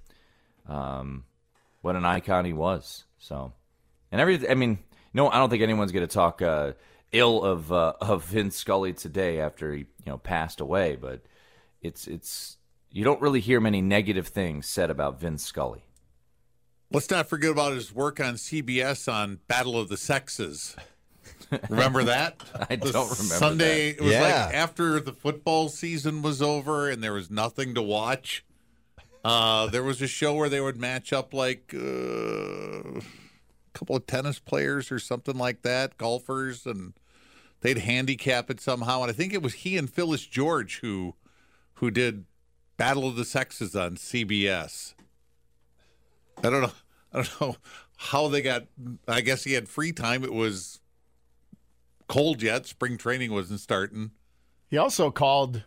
um, 0.66 1.24
what 1.84 1.96
an 1.96 2.04
icon 2.06 2.44
he 2.46 2.52
was. 2.54 3.04
So, 3.18 3.52
and 4.10 4.20
every, 4.20 4.48
I 4.48 4.54
mean, 4.54 4.78
no, 5.12 5.28
I 5.28 5.38
don't 5.38 5.50
think 5.50 5.62
anyone's 5.62 5.92
going 5.92 6.06
to 6.06 6.12
talk 6.12 6.40
uh, 6.42 6.72
ill 7.12 7.44
of 7.44 7.70
uh, 7.70 7.92
of 8.00 8.24
Vince 8.24 8.56
Scully 8.56 8.92
today 8.94 9.38
after 9.40 9.72
he, 9.72 9.80
you 9.80 9.86
know, 10.06 10.18
passed 10.18 10.60
away. 10.60 10.96
But 10.96 11.20
it's 11.82 12.06
it's 12.06 12.56
you 12.90 13.04
don't 13.04 13.20
really 13.20 13.40
hear 13.40 13.60
many 13.60 13.82
negative 13.82 14.28
things 14.28 14.66
said 14.66 14.90
about 14.90 15.20
Vince 15.20 15.44
Scully. 15.44 15.84
Let's 16.90 17.10
not 17.10 17.28
forget 17.28 17.50
about 17.50 17.72
his 17.72 17.92
work 17.94 18.20
on 18.20 18.34
CBS 18.34 19.12
on 19.12 19.40
Battle 19.48 19.78
of 19.78 19.88
the 19.88 19.96
Sexes. 19.96 20.76
Remember 21.68 22.04
that? 22.04 22.40
I 22.70 22.76
The 22.76 22.92
don't 22.92 23.10
remember 23.10 23.34
Sunday, 23.34 23.92
that. 23.92 23.98
it 24.00 24.04
was 24.04 24.12
Yeah. 24.12 24.20
like 24.22 24.54
after 24.54 25.00
the 25.00 25.12
football 25.12 25.68
season 25.68 26.22
was 26.22 26.40
over 26.40 26.88
and 26.88 27.02
there 27.02 27.12
was 27.12 27.30
nothing 27.30 27.74
to 27.74 27.82
watch. 27.82 28.44
Uh, 29.24 29.68
there 29.68 29.82
was 29.82 30.02
a 30.02 30.06
show 30.06 30.34
where 30.34 30.50
they 30.50 30.60
would 30.60 30.76
match 30.76 31.12
up 31.12 31.32
like 31.32 31.72
uh, 31.74 32.98
a 32.98 33.02
couple 33.72 33.96
of 33.96 34.06
tennis 34.06 34.38
players 34.38 34.92
or 34.92 34.98
something 34.98 35.38
like 35.38 35.62
that, 35.62 35.96
golfers, 35.96 36.66
and 36.66 36.92
they'd 37.62 37.78
handicap 37.78 38.50
it 38.50 38.60
somehow. 38.60 39.00
And 39.00 39.10
I 39.10 39.14
think 39.14 39.32
it 39.32 39.42
was 39.42 39.54
he 39.54 39.78
and 39.78 39.88
Phyllis 39.88 40.26
George 40.26 40.80
who 40.80 41.14
who 41.74 41.90
did 41.90 42.26
Battle 42.76 43.08
of 43.08 43.16
the 43.16 43.24
Sexes 43.24 43.74
on 43.74 43.96
CBS. 43.96 44.94
I 46.38 46.50
don't 46.50 46.62
know. 46.62 46.72
I 47.12 47.22
don't 47.22 47.40
know 47.40 47.56
how 47.96 48.28
they 48.28 48.42
got. 48.42 48.64
I 49.08 49.22
guess 49.22 49.44
he 49.44 49.54
had 49.54 49.68
free 49.68 49.92
time. 49.92 50.24
It 50.24 50.32
was 50.32 50.80
cold 52.08 52.42
yet. 52.42 52.66
Spring 52.66 52.98
training 52.98 53.32
wasn't 53.32 53.60
starting. 53.60 54.10
He 54.68 54.76
also 54.76 55.10
called 55.10 55.62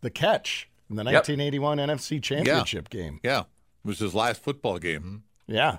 the 0.00 0.10
catch 0.10 0.68
in 0.92 0.96
the 0.96 1.10
Yep. 1.10 1.28
1981 1.28 1.78
NFC 1.78 2.22
Championship 2.22 2.88
game. 2.90 3.20
Yeah, 3.22 3.40
it 3.40 3.46
was 3.84 3.98
his 3.98 4.14
last 4.14 4.42
football 4.42 4.78
game. 4.78 5.24
Yeah. 5.46 5.78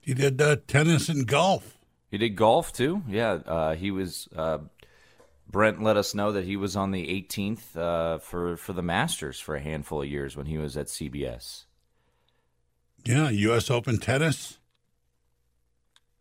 He 0.00 0.14
did 0.14 0.40
uh, 0.40 0.56
tennis 0.66 1.08
and 1.08 1.26
golf. 1.26 1.76
He 2.10 2.16
did 2.18 2.30
golf 2.30 2.72
too. 2.72 3.02
Yeah, 3.08 3.32
uh, 3.46 3.74
he 3.74 3.90
was. 3.90 4.28
Uh, 4.34 4.58
Brent 5.48 5.82
let 5.82 5.96
us 5.96 6.14
know 6.14 6.32
that 6.32 6.44
he 6.44 6.56
was 6.56 6.76
on 6.76 6.90
the 6.92 7.06
18th 7.08 7.76
uh, 7.76 8.18
for 8.18 8.56
for 8.56 8.72
the 8.72 8.82
Masters 8.82 9.38
for 9.40 9.56
a 9.56 9.60
handful 9.60 10.00
of 10.02 10.08
years 10.08 10.36
when 10.36 10.46
he 10.46 10.56
was 10.58 10.76
at 10.76 10.86
CBS. 10.86 11.64
Yeah, 13.04 13.30
U.S. 13.30 13.70
Open 13.70 13.98
tennis. 13.98 14.58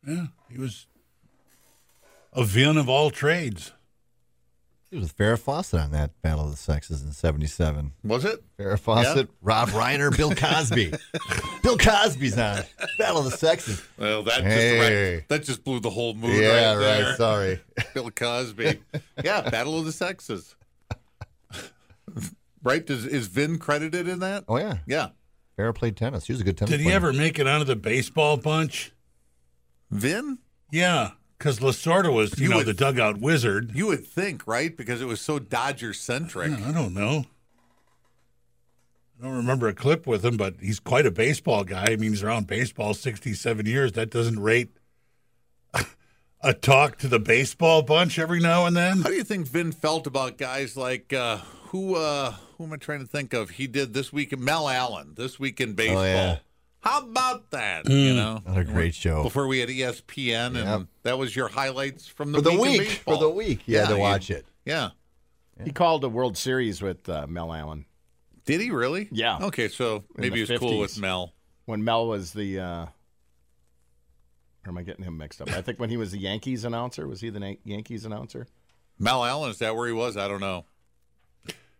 Yeah, 0.07 0.27
he 0.49 0.57
was 0.57 0.87
a 2.33 2.43
Vin 2.43 2.77
of 2.77 2.89
all 2.89 3.11
trades. 3.11 3.73
He 4.91 4.97
was 4.97 5.03
with 5.09 5.17
Farrah 5.17 5.37
Fawcett 5.37 5.79
on 5.79 5.91
that 5.91 6.19
Battle 6.23 6.45
of 6.45 6.51
the 6.51 6.57
Sexes 6.57 7.03
in 7.03 7.11
'77. 7.11 7.93
Was 8.03 8.25
it? 8.25 8.43
Farrah 8.57 8.79
Fawcett, 8.79 9.29
Rob 9.41 9.69
Reiner, 9.69 10.15
Bill 10.15 10.33
Cosby. 10.33 10.91
Bill 11.63 11.77
Cosby's 11.77 12.37
on 12.39 12.59
it. 12.59 12.65
Battle 12.97 13.19
of 13.19 13.25
the 13.25 13.37
Sexes. 13.37 13.83
Well, 13.99 14.23
that 14.23 14.43
Hey. 14.43 15.17
just 15.17 15.29
that 15.29 15.43
just 15.43 15.63
blew 15.63 15.79
the 15.79 15.91
whole 15.91 16.15
mood 16.15 16.41
yeah, 16.41 16.73
right 16.73 16.79
there. 16.79 17.05
right. 17.09 17.17
Sorry. 17.17 17.59
Bill 17.93 18.09
Cosby. 18.09 18.79
yeah, 19.23 19.41
Battle 19.51 19.77
of 19.77 19.85
the 19.85 19.91
Sexes. 19.91 20.55
right? 22.63 22.85
Does 22.85 23.05
is 23.05 23.27
Vin 23.27 23.59
credited 23.59 24.07
in 24.07 24.19
that? 24.19 24.45
Oh 24.47 24.57
yeah, 24.57 24.79
Yeah, 24.87 25.09
Farrah 25.57 25.75
played 25.75 25.97
tennis. 25.97 26.25
He 26.25 26.33
was 26.33 26.41
a 26.41 26.43
good 26.43 26.57
tennis 26.57 26.69
player. 26.71 26.77
Did 26.79 26.83
he 26.85 26.91
ever 26.93 27.13
make 27.13 27.37
it 27.37 27.45
onto 27.47 27.65
the 27.65 27.75
baseball 27.75 28.37
bunch? 28.37 28.91
Vin. 29.91 30.39
Yeah, 30.71 31.11
because 31.39 31.59
Lasorda 31.59 32.13
was, 32.13 32.37
you, 32.37 32.43
You 32.43 32.49
know, 32.49 32.57
would- 32.57 32.67
the 32.67 32.73
dugout 32.73 33.17
wizard. 33.19 33.71
You 33.73 33.87
would 33.87 34.05
think, 34.05 34.45
right? 34.45 34.75
Because 34.75 35.01
it 35.01 35.05
was 35.05 35.19
so 35.21 35.39
Dodger 35.39 35.93
centric. 35.93 36.51
Yeah, 36.51 36.69
I 36.69 36.71
don't 36.71 36.93
know. 36.93 37.25
I 39.19 39.23
don't 39.25 39.35
remember 39.35 39.67
a 39.67 39.73
clip 39.73 40.05
with 40.07 40.23
him, 40.23 40.37
but 40.37 40.55
he's 40.61 40.79
quite 40.79 41.05
a 41.05 41.11
baseball 41.11 41.63
guy. 41.63 41.87
I 41.91 41.95
mean, 41.97 42.11
he's 42.11 42.23
around 42.23 42.47
baseball 42.47 42.93
67 42.93 43.65
years. 43.65 43.93
That 43.93 44.09
doesn't 44.11 44.39
rate 44.39 44.69
a 46.41 46.53
talk 46.53 46.97
to 46.99 47.07
the 47.09 47.19
baseball 47.19 47.81
bunch 47.81 48.17
every 48.19 48.39
now 48.39 48.65
and 48.65 48.77
then. 48.77 49.01
How 49.01 49.09
do 49.09 49.15
you 49.15 49.23
think 49.25 49.47
Vin 49.47 49.71
felt 49.73 50.07
about 50.07 50.37
guys 50.37 50.77
like 50.77 51.11
uh, 51.11 51.37
who? 51.67 51.95
Uh, 51.95 52.33
who 52.57 52.65
am 52.65 52.73
I 52.73 52.77
trying 52.77 52.99
to 52.99 53.07
think 53.07 53.33
of? 53.33 53.51
He 53.51 53.67
did 53.67 53.93
this 53.93 54.11
week. 54.13 54.37
Mel 54.37 54.67
Allen 54.69 55.13
this 55.15 55.37
week 55.39 55.59
in 55.61 55.73
baseball. 55.73 55.99
Oh, 55.99 56.05
yeah. 56.05 56.37
How 56.81 56.99
about 57.03 57.51
that? 57.51 57.89
You 57.89 58.13
know, 58.15 58.41
Another 58.45 58.63
great 58.63 58.95
show. 58.95 59.21
before 59.23 59.47
we 59.47 59.59
had 59.59 59.69
ESPN, 59.69 60.55
and 60.55 60.87
that 61.03 61.17
was 61.17 61.35
your 61.35 61.49
highlights 61.49 62.07
from 62.07 62.31
the 62.31 62.37
for 62.37 62.41
the 62.43 62.51
week. 62.57 62.79
week. 62.81 62.89
For 63.03 63.17
the 63.17 63.29
week, 63.29 63.61
you 63.65 63.77
had 63.79 63.89
to 63.89 63.95
you- 63.95 63.99
watch 63.99 64.29
it. 64.31 64.45
Yeah. 64.65 64.91
He 65.63 65.71
called 65.71 66.03
a 66.05 66.09
World 66.09 66.37
Series 66.37 66.81
with 66.81 67.09
uh, 67.09 67.27
Mel 67.27 67.51
Allen 67.53 67.85
Did 68.45 68.61
he 68.61 68.71
really? 68.71 69.09
Yeah. 69.11 69.39
Okay, 69.41 69.67
so 69.67 69.97
In 70.15 70.21
maybe 70.21 70.39
he 70.39 70.45
the 70.45 70.53
was 70.53 70.59
cool 70.61 70.79
with 70.79 70.97
Mel. 70.97 71.33
when 71.65 71.83
Mel 71.83 72.07
was 72.07 72.31
the 72.31 72.59
uh, 72.59 72.85
Or 72.85 72.89
am 74.67 74.77
I 74.77 74.83
getting 74.83 75.03
him 75.03 75.17
mixed 75.17 75.41
up? 75.41 75.49
I 75.51 75.61
think 75.61 75.77
when 75.77 75.89
he 75.89 75.97
was 75.97 76.11
the 76.11 76.17
Yankees 76.17 76.63
announcer, 76.63 77.07
was 77.09 77.19
he 77.19 77.29
the 77.29 77.41
Na- 77.41 77.53
Yankees 77.65 78.05
announcer? 78.05 78.47
Mel 78.97 79.25
Allen, 79.25 79.49
is 79.51 79.57
that 79.59 79.75
where 79.75 79.87
he 79.87 79.93
was? 79.93 80.15
I 80.15 80.29
don't 80.29 80.39
know. 80.39 80.63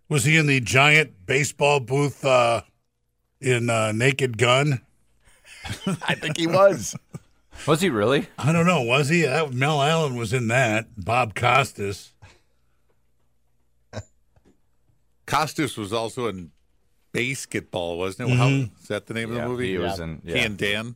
Was 0.09 0.25
he 0.25 0.35
in 0.35 0.47
the 0.47 0.59
giant 0.59 1.25
baseball 1.25 1.79
booth 1.79 2.25
uh, 2.25 2.63
in 3.39 3.69
uh, 3.69 3.93
Naked 3.93 4.37
Gun? 4.37 4.81
I 6.07 6.15
think 6.15 6.37
he 6.37 6.47
was. 6.47 6.95
Was 7.67 7.81
he 7.81 7.89
really? 7.89 8.27
I 8.37 8.51
don't 8.51 8.65
know. 8.65 8.81
Was 8.81 9.09
he? 9.09 9.23
That, 9.23 9.53
Mel 9.53 9.81
Allen 9.81 10.15
was 10.15 10.33
in 10.33 10.47
that. 10.47 10.87
Bob 11.03 11.35
Costas. 11.35 12.13
Costas 15.25 15.77
was 15.77 15.93
also 15.93 16.27
in 16.27 16.51
BASEketball, 17.13 17.97
wasn't 17.97 18.31
it? 18.31 18.37
How, 18.37 18.47
is 18.47 18.87
that 18.87 19.05
the 19.05 19.13
name 19.13 19.29
of 19.29 19.35
the 19.35 19.47
movie? 19.47 19.71
he 19.71 19.77
was 19.77 19.99
in- 19.99 20.21
He 20.25 20.31
yeah. 20.33 20.37
and 20.39 20.57
Dan. 20.57 20.95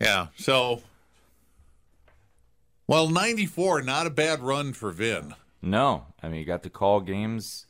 Yeah. 0.00 0.26
So, 0.36 0.82
well, 2.86 3.08
'94, 3.08 3.82
not 3.82 4.06
a 4.06 4.10
bad 4.10 4.40
run 4.40 4.72
for 4.74 4.90
Vin. 4.90 5.34
No, 5.62 6.04
I 6.22 6.28
mean 6.28 6.38
he 6.40 6.44
got 6.44 6.62
to 6.64 6.70
call 6.70 7.00
games 7.00 7.66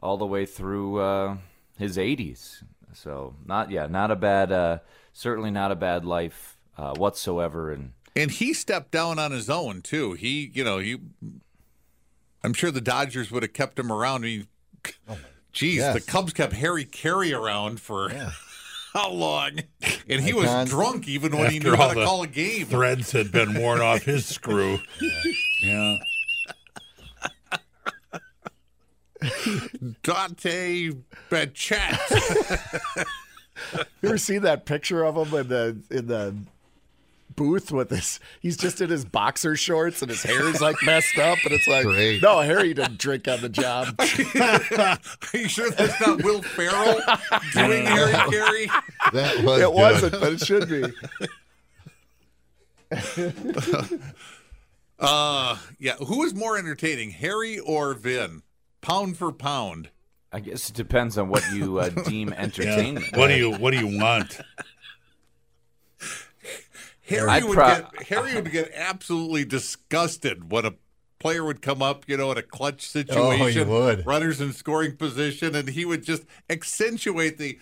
all 0.00 0.16
the 0.16 0.26
way 0.26 0.46
through 0.46 1.00
uh, 1.00 1.36
his 1.78 1.96
80s. 1.96 2.62
So 2.96 3.34
not 3.44 3.70
yeah, 3.70 3.86
not 3.86 4.10
a 4.10 4.16
bad, 4.16 4.50
uh, 4.50 4.78
certainly 5.12 5.50
not 5.50 5.70
a 5.70 5.76
bad 5.76 6.04
life 6.04 6.56
uh, 6.78 6.94
whatsoever. 6.94 7.70
And 7.70 7.92
And 8.14 8.30
he 8.30 8.54
stepped 8.54 8.90
down 8.90 9.18
on 9.18 9.32
his 9.32 9.50
own 9.50 9.82
too. 9.82 10.14
He, 10.14 10.50
you 10.52 10.64
know, 10.64 10.78
he. 10.78 10.98
I'm 12.42 12.52
sure 12.52 12.70
the 12.70 12.80
Dodgers 12.80 13.30
would 13.30 13.42
have 13.42 13.52
kept 13.52 13.78
him 13.78 13.92
around. 13.92 14.24
I 14.24 14.26
mean, 14.26 14.46
geez, 15.52 15.78
yes. 15.78 15.94
the 15.94 16.00
Cubs 16.00 16.32
kept 16.32 16.52
Harry 16.54 16.84
Caray 16.84 17.32
around 17.32 17.80
for 17.80 18.10
how 18.92 19.10
long? 19.10 19.60
And 20.08 20.22
he 20.22 20.32
was 20.32 20.68
drunk 20.70 21.08
even 21.08 21.36
when 21.36 21.50
he 21.50 21.58
After 21.58 21.70
knew 21.70 21.76
how 21.76 21.82
all 21.84 21.88
to 21.90 21.94
the 22.00 22.04
call 22.04 22.22
a 22.22 22.26
game. 22.26 22.66
Threads 22.66 23.12
had 23.12 23.32
been 23.32 23.54
worn 23.54 23.80
off 23.80 24.02
his 24.04 24.26
screw. 24.26 24.80
Yeah. 25.62 25.96
Dante 30.02 30.90
Bichette. 31.30 32.00
You 34.02 34.08
ever 34.10 34.18
seen 34.18 34.42
that 34.42 34.66
picture 34.66 35.02
of 35.04 35.16
him 35.16 35.34
in 35.38 35.48
the 35.48 35.76
in 35.90 36.06
the 36.08 36.34
booth 37.34 37.72
with 37.72 37.88
this? 37.88 38.20
He's 38.40 38.56
just 38.56 38.80
in 38.82 38.90
his 38.90 39.04
boxer 39.06 39.56
shorts 39.56 40.02
and 40.02 40.10
his 40.10 40.22
hair 40.22 40.46
is 40.48 40.60
like 40.60 40.76
messed 40.84 41.16
up, 41.18 41.38
and 41.44 41.52
it's 41.54 41.66
like, 41.66 41.84
Great. 41.84 42.22
no, 42.22 42.40
Harry 42.40 42.74
didn't 42.74 42.98
drink 42.98 43.26
on 43.28 43.40
the 43.40 43.48
job. 43.48 43.94
Are 43.98 45.38
you 45.38 45.48
sure 45.48 45.70
that's 45.70 45.98
not 46.06 46.22
Will 46.22 46.42
Ferrell 46.42 47.00
doing 47.54 47.86
Harry 47.86 48.12
Caray? 48.12 48.66
That 49.12 49.42
was 49.42 49.60
It 49.60 49.64
good. 49.64 49.74
wasn't, 49.74 50.12
but 50.20 50.32
it 50.34 50.40
should 50.44 50.68
be. 50.68 50.84
Uh, 54.98 55.58
yeah. 55.78 55.94
Who 55.96 56.24
is 56.24 56.34
more 56.34 56.56
entertaining, 56.56 57.10
Harry 57.10 57.58
or 57.58 57.92
Vin? 57.92 58.42
Pound 58.86 59.18
for 59.18 59.32
pound. 59.32 59.90
I 60.30 60.38
guess 60.38 60.70
it 60.70 60.76
depends 60.76 61.18
on 61.18 61.28
what 61.28 61.42
you 61.52 61.80
uh, 61.80 61.88
deem 62.06 62.28
yeah. 62.28 62.36
entertainment. 62.36 63.16
What 63.16 63.26
do 63.26 63.34
you 63.34 63.50
What 63.50 63.72
do 63.72 63.84
you 63.84 63.98
want? 63.98 64.38
Harry 67.08 67.28
I'd 67.28 67.42
pro- 67.42 67.66
get 67.66 68.02
Harry 68.04 68.36
would 68.36 68.52
get 68.52 68.70
absolutely 68.72 69.44
disgusted 69.44 70.52
when 70.52 70.66
a 70.66 70.74
player 71.18 71.44
would 71.44 71.62
come 71.62 71.82
up, 71.82 72.04
you 72.06 72.16
know, 72.16 72.30
in 72.30 72.38
a 72.38 72.42
clutch 72.42 72.82
situation, 72.82 73.68
would. 73.68 74.06
runners 74.06 74.40
in 74.40 74.52
scoring 74.52 74.94
position, 74.94 75.56
and 75.56 75.70
he 75.70 75.84
would 75.84 76.04
just 76.04 76.22
accentuate 76.48 77.38
the 77.38 77.58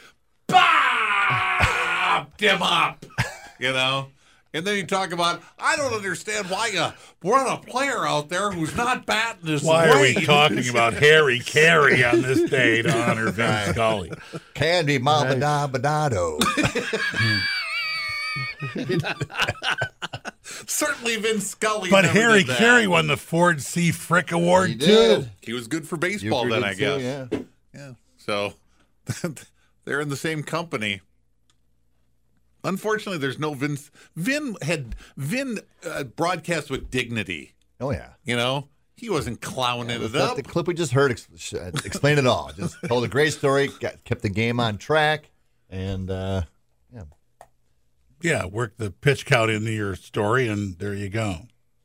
bah, 0.47 2.26
dim 2.37 2.61
up, 2.61 3.07
you 3.59 3.73
know. 3.73 4.09
And 4.55 4.65
then 4.65 4.77
you 4.77 4.87
talk 4.87 5.13
about, 5.13 5.43
I 5.59 5.75
don't 5.75 5.93
understand 5.93 6.49
why 6.49 6.69
you 6.69 6.87
brought 7.19 7.59
a 7.59 7.67
player 7.69 8.07
out 8.07 8.29
there 8.29 8.53
who's 8.53 8.75
not 8.77 9.05
batting 9.05 9.49
his 9.49 9.65
Why 9.65 9.89
are 9.89 10.01
we 10.01 10.15
talking 10.25 10.69
about 10.69 10.93
Harry 11.03 11.40
Caray 11.40 12.05
on 12.05 12.23
this 12.23 12.49
day 12.49 12.81
to 12.83 12.97
honor 12.97 13.33
Vin 13.33 13.73
Scully? 13.73 14.12
Candy 14.55 15.01
Malvadabadado. 15.01 16.40
Certainly, 20.67 21.17
Vince 21.17 21.49
Scully. 21.49 21.90
But 21.90 22.03
never 22.03 22.19
Harry 22.19 22.45
did 22.45 22.51
that. 22.51 22.59
Caray 22.59 22.87
won 22.87 23.09
the 23.09 23.17
Ford 23.17 23.61
C. 23.61 23.90
Frick 23.90 24.31
Award 24.31 24.71
He 24.71 24.77
too. 24.77 25.27
He 25.40 25.53
was 25.53 25.67
good 25.67 25.87
for 25.87 25.97
baseball 25.97 26.45
figured 26.45 26.62
then, 26.62 26.71
I 26.71 26.75
too, 26.75 26.79
guess. 26.79 27.29
Yeah. 27.33 27.38
Yeah. 27.75 27.93
So 28.19 28.55
they're 29.85 30.01
in 30.01 30.11
the 30.11 30.17
same 30.17 30.45
company. 30.45 31.01
Unfortunately, 32.64 33.18
there's 33.18 33.38
no 33.38 33.55
Vince. 33.55 33.90
Vin 34.16 34.57
had 34.62 34.96
Vin 35.16 35.61
uh, 35.87 36.05
broadcast 36.05 36.70
with 36.70 36.90
dignity. 36.90 37.53
Oh 37.81 37.90
yeah. 37.92 38.11
You 38.24 38.37
know, 38.37 38.68
he 38.96 39.11
wasn't 39.11 39.40
clowning 39.40 39.90
it 40.03 40.12
That- 40.12 40.20
up. 40.31 40.37
The 40.37 40.42
clip 40.42 40.66
we 40.66 40.74
just 40.74 40.92
heard 40.92 41.11
ex- 41.11 41.53
uh, 41.55 41.70
explained 41.85 42.18
it 42.18 42.27
all. 42.27 42.50
Just 42.57 42.77
told 42.88 43.05
a 43.05 43.09
great 43.09 43.33
story, 43.35 43.68
got, 43.81 44.03
kept 44.05 44.22
the 44.22 44.29
game 44.31 44.59
on 44.61 44.79
track, 44.79 45.31
and 45.68 46.11
uh, 46.11 46.42
yeah, 46.92 47.03
Yeah, 48.22 48.46
work 48.46 48.77
the 48.79 48.90
pitch 48.90 49.27
count 49.27 49.50
into 49.50 49.70
your 49.72 49.94
story, 49.96 50.48
and 50.48 50.79
there 50.79 50.94
you 50.94 51.09
go. 51.09 51.37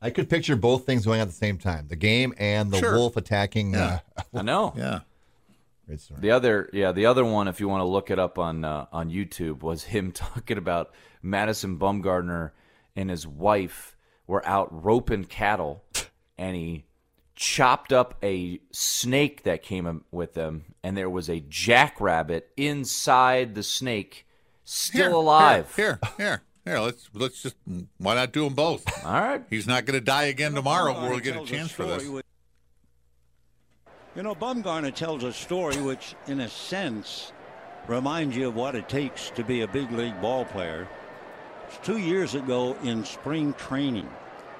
I 0.02 0.08
could 0.08 0.30
picture 0.30 0.56
both 0.56 0.86
things 0.86 1.04
going 1.04 1.20
on 1.20 1.26
at 1.26 1.28
the 1.28 1.34
same 1.36 1.58
time: 1.58 1.88
the 1.88 1.96
game 1.96 2.32
and 2.38 2.70
the 2.70 2.78
Sure. 2.78 2.94
wolf 2.94 3.16
attacking. 3.18 3.76
Uh, 3.76 3.98
I 4.32 4.40
know. 4.42 4.72
yeah. 4.76 5.00
Great 5.90 6.00
story. 6.00 6.20
The 6.20 6.30
other, 6.30 6.70
yeah, 6.72 6.92
the 6.92 7.06
other 7.06 7.24
one, 7.24 7.48
if 7.48 7.58
you 7.58 7.66
want 7.66 7.80
to 7.80 7.84
look 7.84 8.12
it 8.12 8.18
up 8.20 8.38
on 8.38 8.64
uh, 8.64 8.86
on 8.92 9.10
YouTube, 9.10 9.62
was 9.64 9.82
him 9.82 10.12
talking 10.12 10.56
about 10.56 10.92
Madison 11.20 11.80
Bumgarner 11.80 12.52
and 12.94 13.10
his 13.10 13.26
wife 13.26 13.96
were 14.28 14.46
out 14.46 14.84
roping 14.84 15.24
cattle, 15.24 15.82
and 16.38 16.54
he 16.54 16.84
chopped 17.34 17.92
up 17.92 18.14
a 18.22 18.60
snake 18.70 19.42
that 19.42 19.64
came 19.64 20.04
with 20.12 20.34
them, 20.34 20.74
and 20.84 20.96
there 20.96 21.10
was 21.10 21.28
a 21.28 21.40
jackrabbit 21.40 22.50
inside 22.56 23.56
the 23.56 23.64
snake, 23.64 24.28
still 24.62 25.06
Here, 25.06 25.10
alive. 25.10 25.74
Here, 25.74 25.98
here, 26.16 26.24
here, 26.24 26.42
here. 26.66 26.78
Let's 26.78 27.10
let's 27.14 27.42
just 27.42 27.56
why 27.98 28.14
not 28.14 28.32
do 28.32 28.44
them 28.44 28.54
both? 28.54 28.86
All 29.04 29.12
right, 29.12 29.42
He's 29.50 29.66
not 29.66 29.86
going 29.86 29.98
to 29.98 30.04
die 30.04 30.26
again 30.26 30.54
tomorrow. 30.54 30.94
Bumgarner 30.94 31.10
We'll 31.10 31.18
get 31.18 31.34
a 31.34 31.38
tells 31.38 31.48
chance 31.50 31.72
for 31.72 31.82
story 31.82 31.98
this. 32.04 32.22
You 34.16 34.22
know, 34.24 34.34
Bumgarner 34.34 34.92
tells 34.92 35.22
a 35.22 35.32
story 35.32 35.80
which, 35.80 36.14
in 36.26 36.40
a 36.40 36.48
sense, 36.48 37.32
reminds 37.86 38.36
you 38.36 38.48
of 38.48 38.56
what 38.56 38.74
it 38.74 38.88
takes 38.88 39.30
to 39.30 39.44
be 39.44 39.60
a 39.60 39.68
big 39.68 39.90
league 39.92 40.20
ball 40.20 40.44
player. 40.44 40.88
It's 41.68 41.78
two 41.86 41.98
years 41.98 42.34
ago 42.34 42.76
in 42.82 43.04
spring 43.04 43.54
training, 43.54 44.08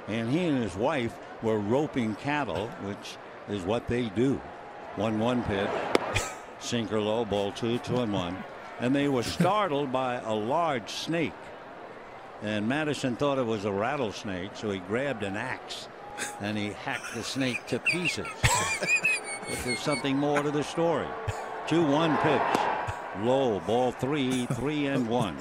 and 0.06 0.30
he 0.30 0.44
and 0.44 0.62
his 0.62 0.76
wife 0.76 1.18
were 1.42 1.58
roping 1.58 2.14
cattle, 2.16 2.68
which 2.84 3.16
is 3.48 3.64
what 3.64 3.88
they 3.88 4.08
do. 4.10 4.40
One 4.94 5.18
one 5.18 5.42
pitch, 5.42 5.68
sinker 6.60 7.00
low, 7.00 7.24
ball 7.24 7.50
two, 7.52 7.78
two 7.78 7.96
and 7.96 8.12
one, 8.12 8.36
and 8.78 8.94
they 8.94 9.08
were 9.08 9.24
startled 9.24 9.90
by 10.00 10.20
a 10.20 10.34
large 10.34 10.90
snake. 10.90 11.32
And 12.42 12.68
Madison 12.68 13.16
thought 13.16 13.38
it 13.38 13.46
was 13.46 13.64
a 13.64 13.72
rattlesnake, 13.72 14.52
so 14.54 14.70
he 14.70 14.78
grabbed 14.78 15.24
an 15.24 15.36
axe 15.36 15.88
and 16.40 16.56
he 16.56 16.70
hacked 16.70 17.14
the 17.14 17.22
snake 17.22 17.66
to 17.66 17.78
pieces. 17.78 18.26
there's 19.64 19.80
something 19.80 20.16
more 20.16 20.42
to 20.42 20.50
the 20.50 20.64
story. 20.64 21.08
2 21.68 21.84
1 21.84 22.16
pitch. 22.18 22.60
Low, 23.20 23.60
ball 23.60 23.92
three, 23.92 24.46
three 24.46 24.86
and 24.86 25.08
one. 25.08 25.36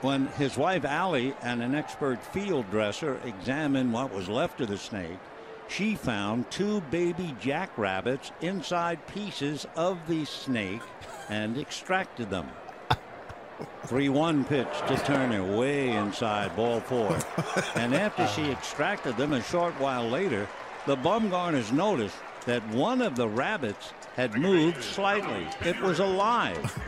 When 0.00 0.26
his 0.28 0.56
wife 0.56 0.84
Allie 0.84 1.34
and 1.42 1.62
an 1.62 1.74
expert 1.74 2.22
field 2.26 2.70
dresser 2.70 3.20
examined 3.24 3.92
what 3.92 4.12
was 4.12 4.28
left 4.28 4.60
of 4.60 4.68
the 4.68 4.78
snake, 4.78 5.18
she 5.68 5.94
found 5.94 6.50
two 6.50 6.80
baby 6.90 7.34
jackrabbits 7.40 8.30
inside 8.40 9.06
pieces 9.06 9.66
of 9.74 9.98
the 10.06 10.24
snake 10.24 10.82
and 11.28 11.58
extracted 11.58 12.30
them. 12.30 12.48
3 13.86 14.08
1 14.08 14.44
pitch 14.44 14.68
to 14.88 14.96
Turner, 15.04 15.56
way 15.56 15.90
inside, 15.90 16.54
ball 16.56 16.80
four. 16.80 17.16
and 17.74 17.94
after 17.94 18.26
she 18.28 18.50
extracted 18.50 19.16
them 19.16 19.32
a 19.32 19.42
short 19.42 19.74
while 19.80 20.08
later, 20.08 20.48
the 20.86 20.96
Bumgarners 20.96 21.72
noticed 21.72 22.16
that 22.46 22.66
one 22.68 23.02
of 23.02 23.16
the 23.16 23.28
rabbits 23.28 23.92
had 24.14 24.38
moved 24.38 24.82
slightly. 24.82 25.46
It 25.68 25.80
was 25.80 25.98
alive. 25.98 26.78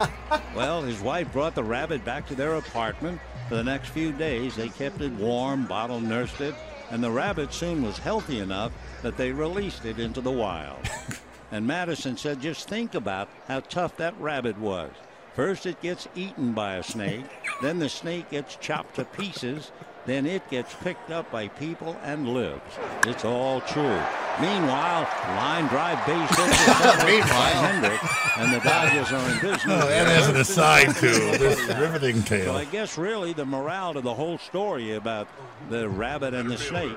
well, 0.55 0.83
his 0.83 1.01
wife 1.01 1.33
brought 1.33 1.55
the 1.55 1.65
rabbit 1.65 2.05
back 2.05 2.27
to 2.29 2.35
their 2.35 2.55
apartment. 2.55 3.21
For 3.49 3.57
the 3.57 3.65
next 3.65 3.89
few 3.89 4.13
days, 4.13 4.55
they 4.55 4.69
kept 4.69 5.01
it 5.01 5.13
warm, 5.13 5.67
bottle 5.67 6.01
nursed 6.01 6.41
it, 6.41 6.55
and 6.91 7.03
the 7.03 7.11
rabbit 7.11 7.53
soon 7.53 7.83
was 7.83 7.99
healthy 7.99 8.39
enough 8.39 8.73
that 9.03 9.17
they 9.17 9.33
released 9.33 9.85
it 9.85 9.99
into 9.99 10.21
the 10.21 10.31
wild. 10.31 10.79
And 11.51 11.67
Madison 11.67 12.17
said, 12.17 12.43
just 12.43 12.69
think 12.69 12.95
about 12.95 13.29
how 13.47 13.61
tough 13.61 13.97
that 13.97 14.19
rabbit 14.21 14.59
was. 14.59 14.91
First, 15.35 15.67
it 15.67 15.81
gets 15.81 16.09
eaten 16.15 16.53
by 16.53 16.75
a 16.75 16.83
snake, 16.83 17.25
then 17.63 17.79
the 17.79 17.89
snake 17.89 18.31
gets 18.31 18.57
chopped 18.57 18.97
to 18.97 19.05
pieces, 19.05 19.73
then 20.09 20.27
it 20.27 20.49
gets 20.49 20.75
picked 20.75 21.11
up 21.11 21.31
by 21.31 21.49
people 21.49 21.97
and 22.03 22.29
lives. 22.29 22.61
It's 23.07 23.25
all 23.25 23.61
true. 23.63 24.01
Meanwhile, 24.41 25.03
line 25.37 25.67
drive 25.67 26.07
base 26.07 26.31
hit 26.31 26.39
by 26.39 27.05
Meanwhile. 27.07 27.73
Hendrick, 27.73 28.39
and 28.39 28.55
the 28.55 28.61
Dodgers 28.61 29.13
are 29.13 29.31
in 29.31 29.41
business. 29.43 29.65
Oh, 29.67 29.89
and 29.89 30.09
as 30.09 30.29
an 30.29 30.37
aside 30.37 30.95
to 30.97 31.09
this 31.39 31.59
riveting 31.77 32.23
So. 32.23 32.55
I 32.55 32.65
guess 32.65 32.97
really 32.97 33.33
the 33.33 33.45
morale 33.45 33.95
to 33.95 34.01
the 34.01 34.15
whole 34.15 34.39
story 34.39 34.95
about 34.95 35.29
the 35.71 35.89
rabbit 35.89 36.35
and 36.35 36.51
the 36.51 36.57
snake, 36.57 36.97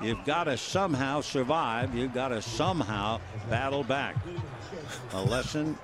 you've 0.00 0.24
got 0.24 0.44
to 0.44 0.56
somehow 0.56 1.20
survive. 1.22 1.94
You've 1.94 2.14
got 2.14 2.28
to 2.28 2.40
somehow 2.40 3.20
battle 3.50 3.82
back. 3.82 4.16
A 5.12 5.20
lesson 5.20 5.76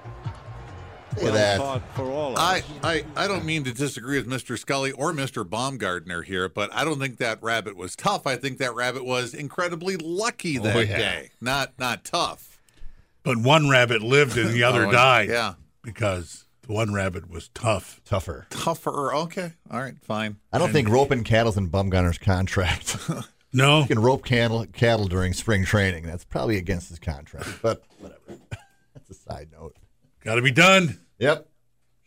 Look 1.17 1.25
at 1.27 1.33
that. 1.35 1.83
for 1.95 2.05
all 2.11 2.37
I. 2.39 2.63
I, 2.83 3.05
I 3.17 3.27
don't 3.29 3.45
mean 3.45 3.65
to 3.65 3.73
disagree 3.73 4.17
with 4.19 4.27
Mr. 4.29 4.59
Scully 4.59 4.93
or 4.93 5.13
Mr. 5.13 5.49
Baumgartner 5.49 6.23
here, 6.23 6.49
but 6.49 6.73
I 6.73 6.85
don't 6.85 6.99
think 6.99 7.19
that 7.19 7.43
rabbit 7.43 7.77
was 7.77 7.95
tough. 7.97 8.27
I 8.27 8.37
think 8.37 8.59
that 8.59 8.75
rabbit 8.75 9.05
was 9.05 9.35
incredibly 9.35 9.97
lucky 9.97 10.59
oh, 10.59 10.63
that 10.63 10.77
Oh, 10.77 10.81
yeah. 10.81 10.99
day, 10.99 11.31
not 11.41 11.73
not 11.79 12.05
tough. 12.05 12.61
But 13.23 13.39
one 13.39 13.69
rabbit 13.69 14.03
lived 14.03 14.37
and 14.37 14.51
the 14.51 14.65
other 14.65 14.87
Oh, 14.87 14.93
died. 14.93 15.29
Yeah, 15.29 15.55
Because 15.83 16.45
the 16.63 16.73
one 16.73 16.93
rabbit 16.93 17.31
was 17.31 17.49
tough. 17.55 18.01
Tougher. 18.05 18.47
tougher. 18.51 19.15
Okay, 19.15 19.53
all 19.71 19.81
right, 19.81 19.95
fine. 20.03 20.37
I 20.53 20.59
don't 20.59 20.73
think 20.73 20.89
roping 20.89 21.23
cattle's 21.25 21.57
in 21.57 21.69
Bumgarner's 21.71 22.19
contract. 22.19 22.97
No, 23.55 23.81
you 23.81 23.87
can 23.87 23.99
rope 23.99 24.25
cattle, 24.25 24.65
cattle 24.73 25.09
during 25.09 25.35
spring 25.35 25.63
training. 25.67 26.05
That's 26.05 26.25
probably 26.25 26.57
against 26.57 26.89
his 26.89 26.99
contract, 26.99 27.51
but 27.61 27.83
whatever. 27.99 28.23
That's 28.95 29.11
a 29.11 29.15
side 29.15 29.49
note. 29.53 29.77
Got 30.25 30.37
to 30.37 30.43
be 30.43 30.51
done. 30.51 31.01
Yep. 31.19 31.49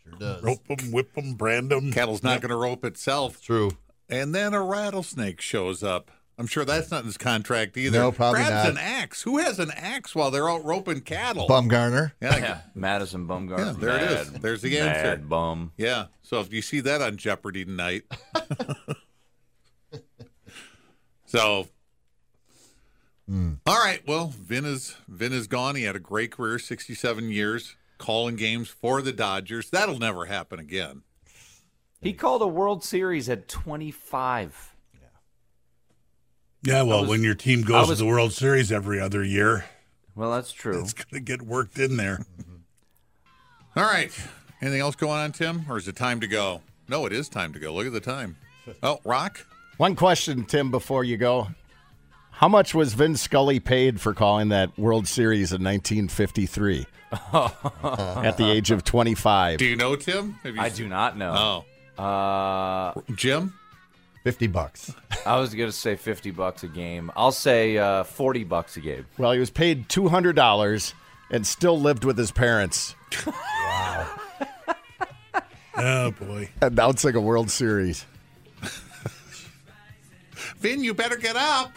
Sure 0.04 0.12
does. 0.18 0.42
Rope 0.42 0.66
them, 0.66 0.92
whip 0.92 1.14
them, 1.14 1.34
brand 1.34 1.70
them. 1.70 1.92
Cattle's 1.92 2.22
not 2.22 2.40
going 2.40 2.50
to 2.50 2.56
rope 2.56 2.84
itself, 2.84 3.42
True. 3.42 3.70
and 4.08 4.34
then 4.34 4.54
a 4.54 4.62
rattlesnake 4.62 5.40
shows 5.40 5.82
up. 5.82 6.10
I'm 6.38 6.46
sure 6.46 6.66
that's 6.66 6.90
not 6.90 7.00
in 7.00 7.06
his 7.06 7.16
contract 7.16 7.78
either. 7.78 7.98
No, 7.98 8.12
probably 8.12 8.40
Grabs 8.40 8.66
not. 8.66 8.68
an 8.72 8.78
axe. 8.78 9.22
Who 9.22 9.38
has 9.38 9.58
an 9.58 9.70
axe 9.74 10.14
while 10.14 10.30
they're 10.30 10.50
out 10.50 10.62
roping 10.66 11.00
cattle? 11.00 11.48
Bumgarner. 11.48 12.12
Yeah, 12.20 12.36
Yeah, 12.38 12.60
Madison 12.74 13.26
Bumgarner. 13.26 13.58
Yeah, 13.58 13.72
there 13.72 13.96
it 13.96 14.10
is. 14.10 14.32
There's 14.32 14.60
the 14.60 14.78
answer. 14.78 15.02
Mad 15.02 15.28
bum. 15.30 15.72
Yeah. 15.78 16.06
So 16.22 16.40
if 16.40 16.52
you 16.52 16.60
see 16.60 16.80
that 16.80 17.00
on 17.00 17.16
Jeopardy 17.16 17.64
tonight. 17.64 18.02
so 21.24 21.68
hmm. 23.26 23.54
all 23.66 23.78
right. 23.78 24.02
Well, 24.06 24.34
Vin 24.38 24.66
is 24.66 24.94
Vin 25.08 25.32
is 25.32 25.46
gone. 25.46 25.74
He 25.74 25.84
had 25.84 25.96
a 25.96 26.00
great 26.00 26.32
career, 26.32 26.58
67 26.58 27.30
years, 27.30 27.76
calling 27.98 28.36
games 28.36 28.68
for 28.68 29.02
the 29.02 29.12
Dodgers. 29.12 29.70
That'll 29.70 29.98
never 29.98 30.26
happen 30.26 30.58
again. 30.58 31.02
He 32.00 32.12
called 32.12 32.42
a 32.42 32.46
World 32.46 32.84
Series 32.84 33.28
at 33.28 33.48
25. 33.48 34.74
Yeah, 34.94 35.00
yeah 36.62 36.82
well, 36.82 37.00
was- 37.00 37.08
when 37.10 37.22
your 37.22 37.34
team 37.34 37.62
goes 37.62 37.88
was- 37.88 37.98
to 37.98 38.04
the 38.04 38.10
World 38.10 38.32
Series 38.32 38.70
every 38.70 39.00
other 39.00 39.24
year, 39.24 39.64
Well, 40.14 40.30
that's 40.32 40.52
true. 40.52 40.80
it's 40.80 40.92
going 40.92 41.06
to 41.12 41.20
get 41.20 41.42
worked 41.42 41.78
in 41.78 41.96
there. 41.96 42.18
Mm-hmm. 42.40 43.78
All 43.78 43.84
right. 43.84 44.12
Anything 44.62 44.80
else 44.80 44.94
going 44.96 45.18
on, 45.18 45.32
Tim? 45.32 45.66
Or 45.68 45.76
is 45.76 45.86
it 45.88 45.96
time 45.96 46.20
to 46.20 46.26
go? 46.26 46.62
No, 46.88 47.04
it 47.06 47.12
is 47.12 47.28
time 47.28 47.52
to 47.52 47.58
go. 47.58 47.74
Look 47.74 47.86
at 47.86 47.92
the 47.92 48.00
time. 48.00 48.36
Oh, 48.82 49.00
Rock? 49.04 49.46
One 49.76 49.94
question, 49.96 50.44
Tim, 50.44 50.70
before 50.70 51.04
you 51.04 51.16
go. 51.18 51.48
How 52.36 52.48
much 52.48 52.74
was 52.74 52.92
Vin 52.92 53.16
Scully 53.16 53.60
paid 53.60 53.98
for 53.98 54.12
calling 54.12 54.50
that 54.50 54.78
World 54.78 55.08
Series 55.08 55.52
in 55.52 55.64
1953 55.64 56.86
at 57.32 58.36
the 58.36 58.50
age 58.50 58.70
of 58.70 58.84
25? 58.84 59.58
Do 59.58 59.64
you 59.64 59.74
know, 59.74 59.96
Tim? 59.96 60.32
Have 60.42 60.54
you 60.54 60.60
I 60.60 60.68
do 60.68 60.86
not 60.86 61.16
know. 61.16 61.64
Oh. 61.98 62.02
Uh, 62.02 62.92
Jim? 63.14 63.54
50 64.24 64.48
bucks. 64.48 64.92
I 65.24 65.38
was 65.38 65.54
gonna 65.54 65.72
say 65.72 65.96
50 65.96 66.30
bucks 66.32 66.62
a 66.62 66.68
game. 66.68 67.10
I'll 67.16 67.32
say 67.32 67.78
uh, 67.78 68.04
40 68.04 68.44
bucks 68.44 68.76
a 68.76 68.80
game. 68.80 69.06
Well, 69.16 69.32
he 69.32 69.38
was 69.38 69.48
paid 69.50 69.88
$200 69.88 70.92
and 71.30 71.46
still 71.46 71.80
lived 71.80 72.04
with 72.04 72.18
his 72.18 72.32
parents 72.32 72.94
wow. 73.26 74.10
Oh, 75.78 76.10
boy. 76.10 76.50
announcing 76.60 77.14
a 77.16 77.20
World 77.20 77.50
Series. 77.50 78.04
Vin, 80.60 80.82
you 80.82 80.94
better 80.94 81.16
get 81.16 81.36
up. 81.36 81.72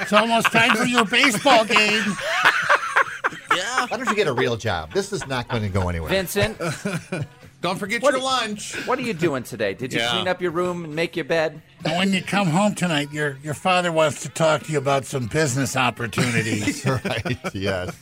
It's 0.00 0.12
almost 0.12 0.52
time 0.52 0.76
for 0.76 0.84
your 0.84 1.04
baseball 1.04 1.64
game. 1.64 2.02
Yeah. 3.54 3.86
Why 3.86 3.96
don't 3.96 4.08
you 4.08 4.14
get 4.14 4.26
a 4.26 4.32
real 4.32 4.56
job? 4.56 4.92
This 4.92 5.12
is 5.12 5.26
not 5.26 5.48
going 5.48 5.62
to 5.62 5.68
go 5.68 5.88
anywhere. 5.88 6.10
Vincent, 6.10 6.58
Don't 7.62 7.78
forget 7.78 8.02
What 8.02 8.10
your 8.12 8.20
do- 8.20 8.24
lunch. 8.26 8.74
what 8.86 8.98
are 8.98 9.02
you 9.02 9.14
doing 9.14 9.42
today? 9.42 9.72
Did 9.74 9.92
you 9.92 9.98
Yeah. 10.00 10.10
clean 10.10 10.28
up 10.28 10.42
your 10.42 10.50
room 10.50 10.84
and 10.84 10.94
make 10.94 11.16
your 11.16 11.24
bed? 11.24 11.62
And 11.84 11.96
when 11.96 12.12
you 12.12 12.22
come 12.22 12.48
home 12.48 12.74
tonight, 12.74 13.10
your 13.12 13.38
your 13.42 13.54
father 13.54 13.90
wants 13.90 14.22
to 14.22 14.28
talk 14.28 14.64
to 14.64 14.72
you 14.72 14.78
about 14.78 15.06
some 15.06 15.26
business 15.26 15.74
opportunities. 15.76 16.84
right. 17.04 17.38
Yes. 17.54 17.96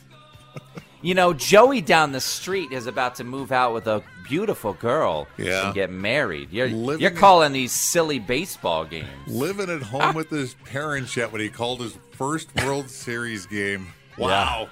You 1.05 1.15
know, 1.15 1.35
Joey 1.35 1.83
down 1.83 2.13
the 2.13 2.21
street 2.21 2.73
is 2.73 2.87
about 2.87 3.17
to 3.17 3.25
move 3.25 3.53
out 3.53 3.75
with 3.75 3.87
a 3.87 4.03
beautiful 4.27 4.73
girl 4.73 5.29
Yeah. 5.37 5.67
and 5.67 5.75
get 5.75 5.91
married. 5.91 6.49
You're, 6.51 6.69
Living 6.69 7.03
you're 7.03 7.11
in- 7.11 7.17
calling 7.19 7.53
these 7.53 7.73
silly 7.73 8.19
baseball 8.19 8.87
games. 8.87 9.07
Living 9.27 9.69
at 9.69 9.83
home 9.83 10.15
with 10.15 10.31
his 10.31 10.55
parents 10.65 11.15
yet 11.15 11.31
when 11.31 11.43
he 11.43 11.51
called 11.51 11.81
his 11.81 11.99
first 12.13 12.49
World 12.65 12.89
Series 13.05 13.45
game. 13.45 13.89
Wow. 14.17 14.71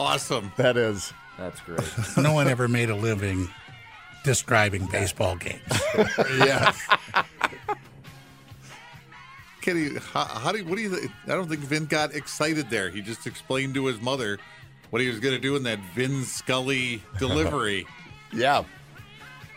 Awesome. 0.00 0.50
That 0.56 0.76
is. 0.76 1.12
That's 1.38 1.60
great. 1.60 1.80
no 2.16 2.32
one 2.32 2.48
ever 2.48 2.66
made 2.66 2.90
a 2.90 2.96
living 2.96 3.48
describing 4.24 4.86
baseball 4.86 5.36
games. 5.36 5.62
Yes. 6.38 6.76
Kenny, 9.60 9.90
how, 10.12 10.24
how 10.24 10.50
do 10.50 10.58
you, 10.58 10.64
what 10.64 10.74
do 10.74 10.82
you, 10.82 11.08
I 11.26 11.28
don't 11.28 11.48
think 11.48 11.60
Vin 11.60 11.86
got 11.86 12.16
excited 12.16 12.68
there. 12.68 12.90
He 12.90 13.00
just 13.00 13.28
explained 13.28 13.74
to 13.74 13.86
his 13.86 14.00
mother 14.00 14.40
what 14.92 15.00
he 15.00 15.08
was 15.08 15.20
going 15.20 15.34
to 15.34 15.40
do 15.40 15.56
in 15.56 15.62
that 15.62 15.78
Vin 15.94 16.22
Scully 16.22 17.02
delivery. 17.18 17.86
Yeah. 18.34 18.64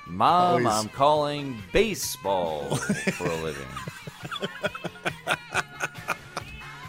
Mom, 0.06 0.66
Always. 0.66 0.68
I'm 0.68 0.90
calling 0.90 1.58
baseball 1.72 2.76
for 2.76 3.28
a 3.28 3.36
living. 3.36 3.68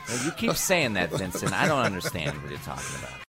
Well, 0.08 0.24
you 0.24 0.30
keep 0.32 0.52
saying 0.54 0.92
that, 0.94 1.10
Vincent. 1.10 1.52
I 1.52 1.66
don't 1.66 1.80
understand 1.84 2.40
what 2.40 2.50
you're 2.50 2.60
talking 2.60 2.96
about. 3.00 3.20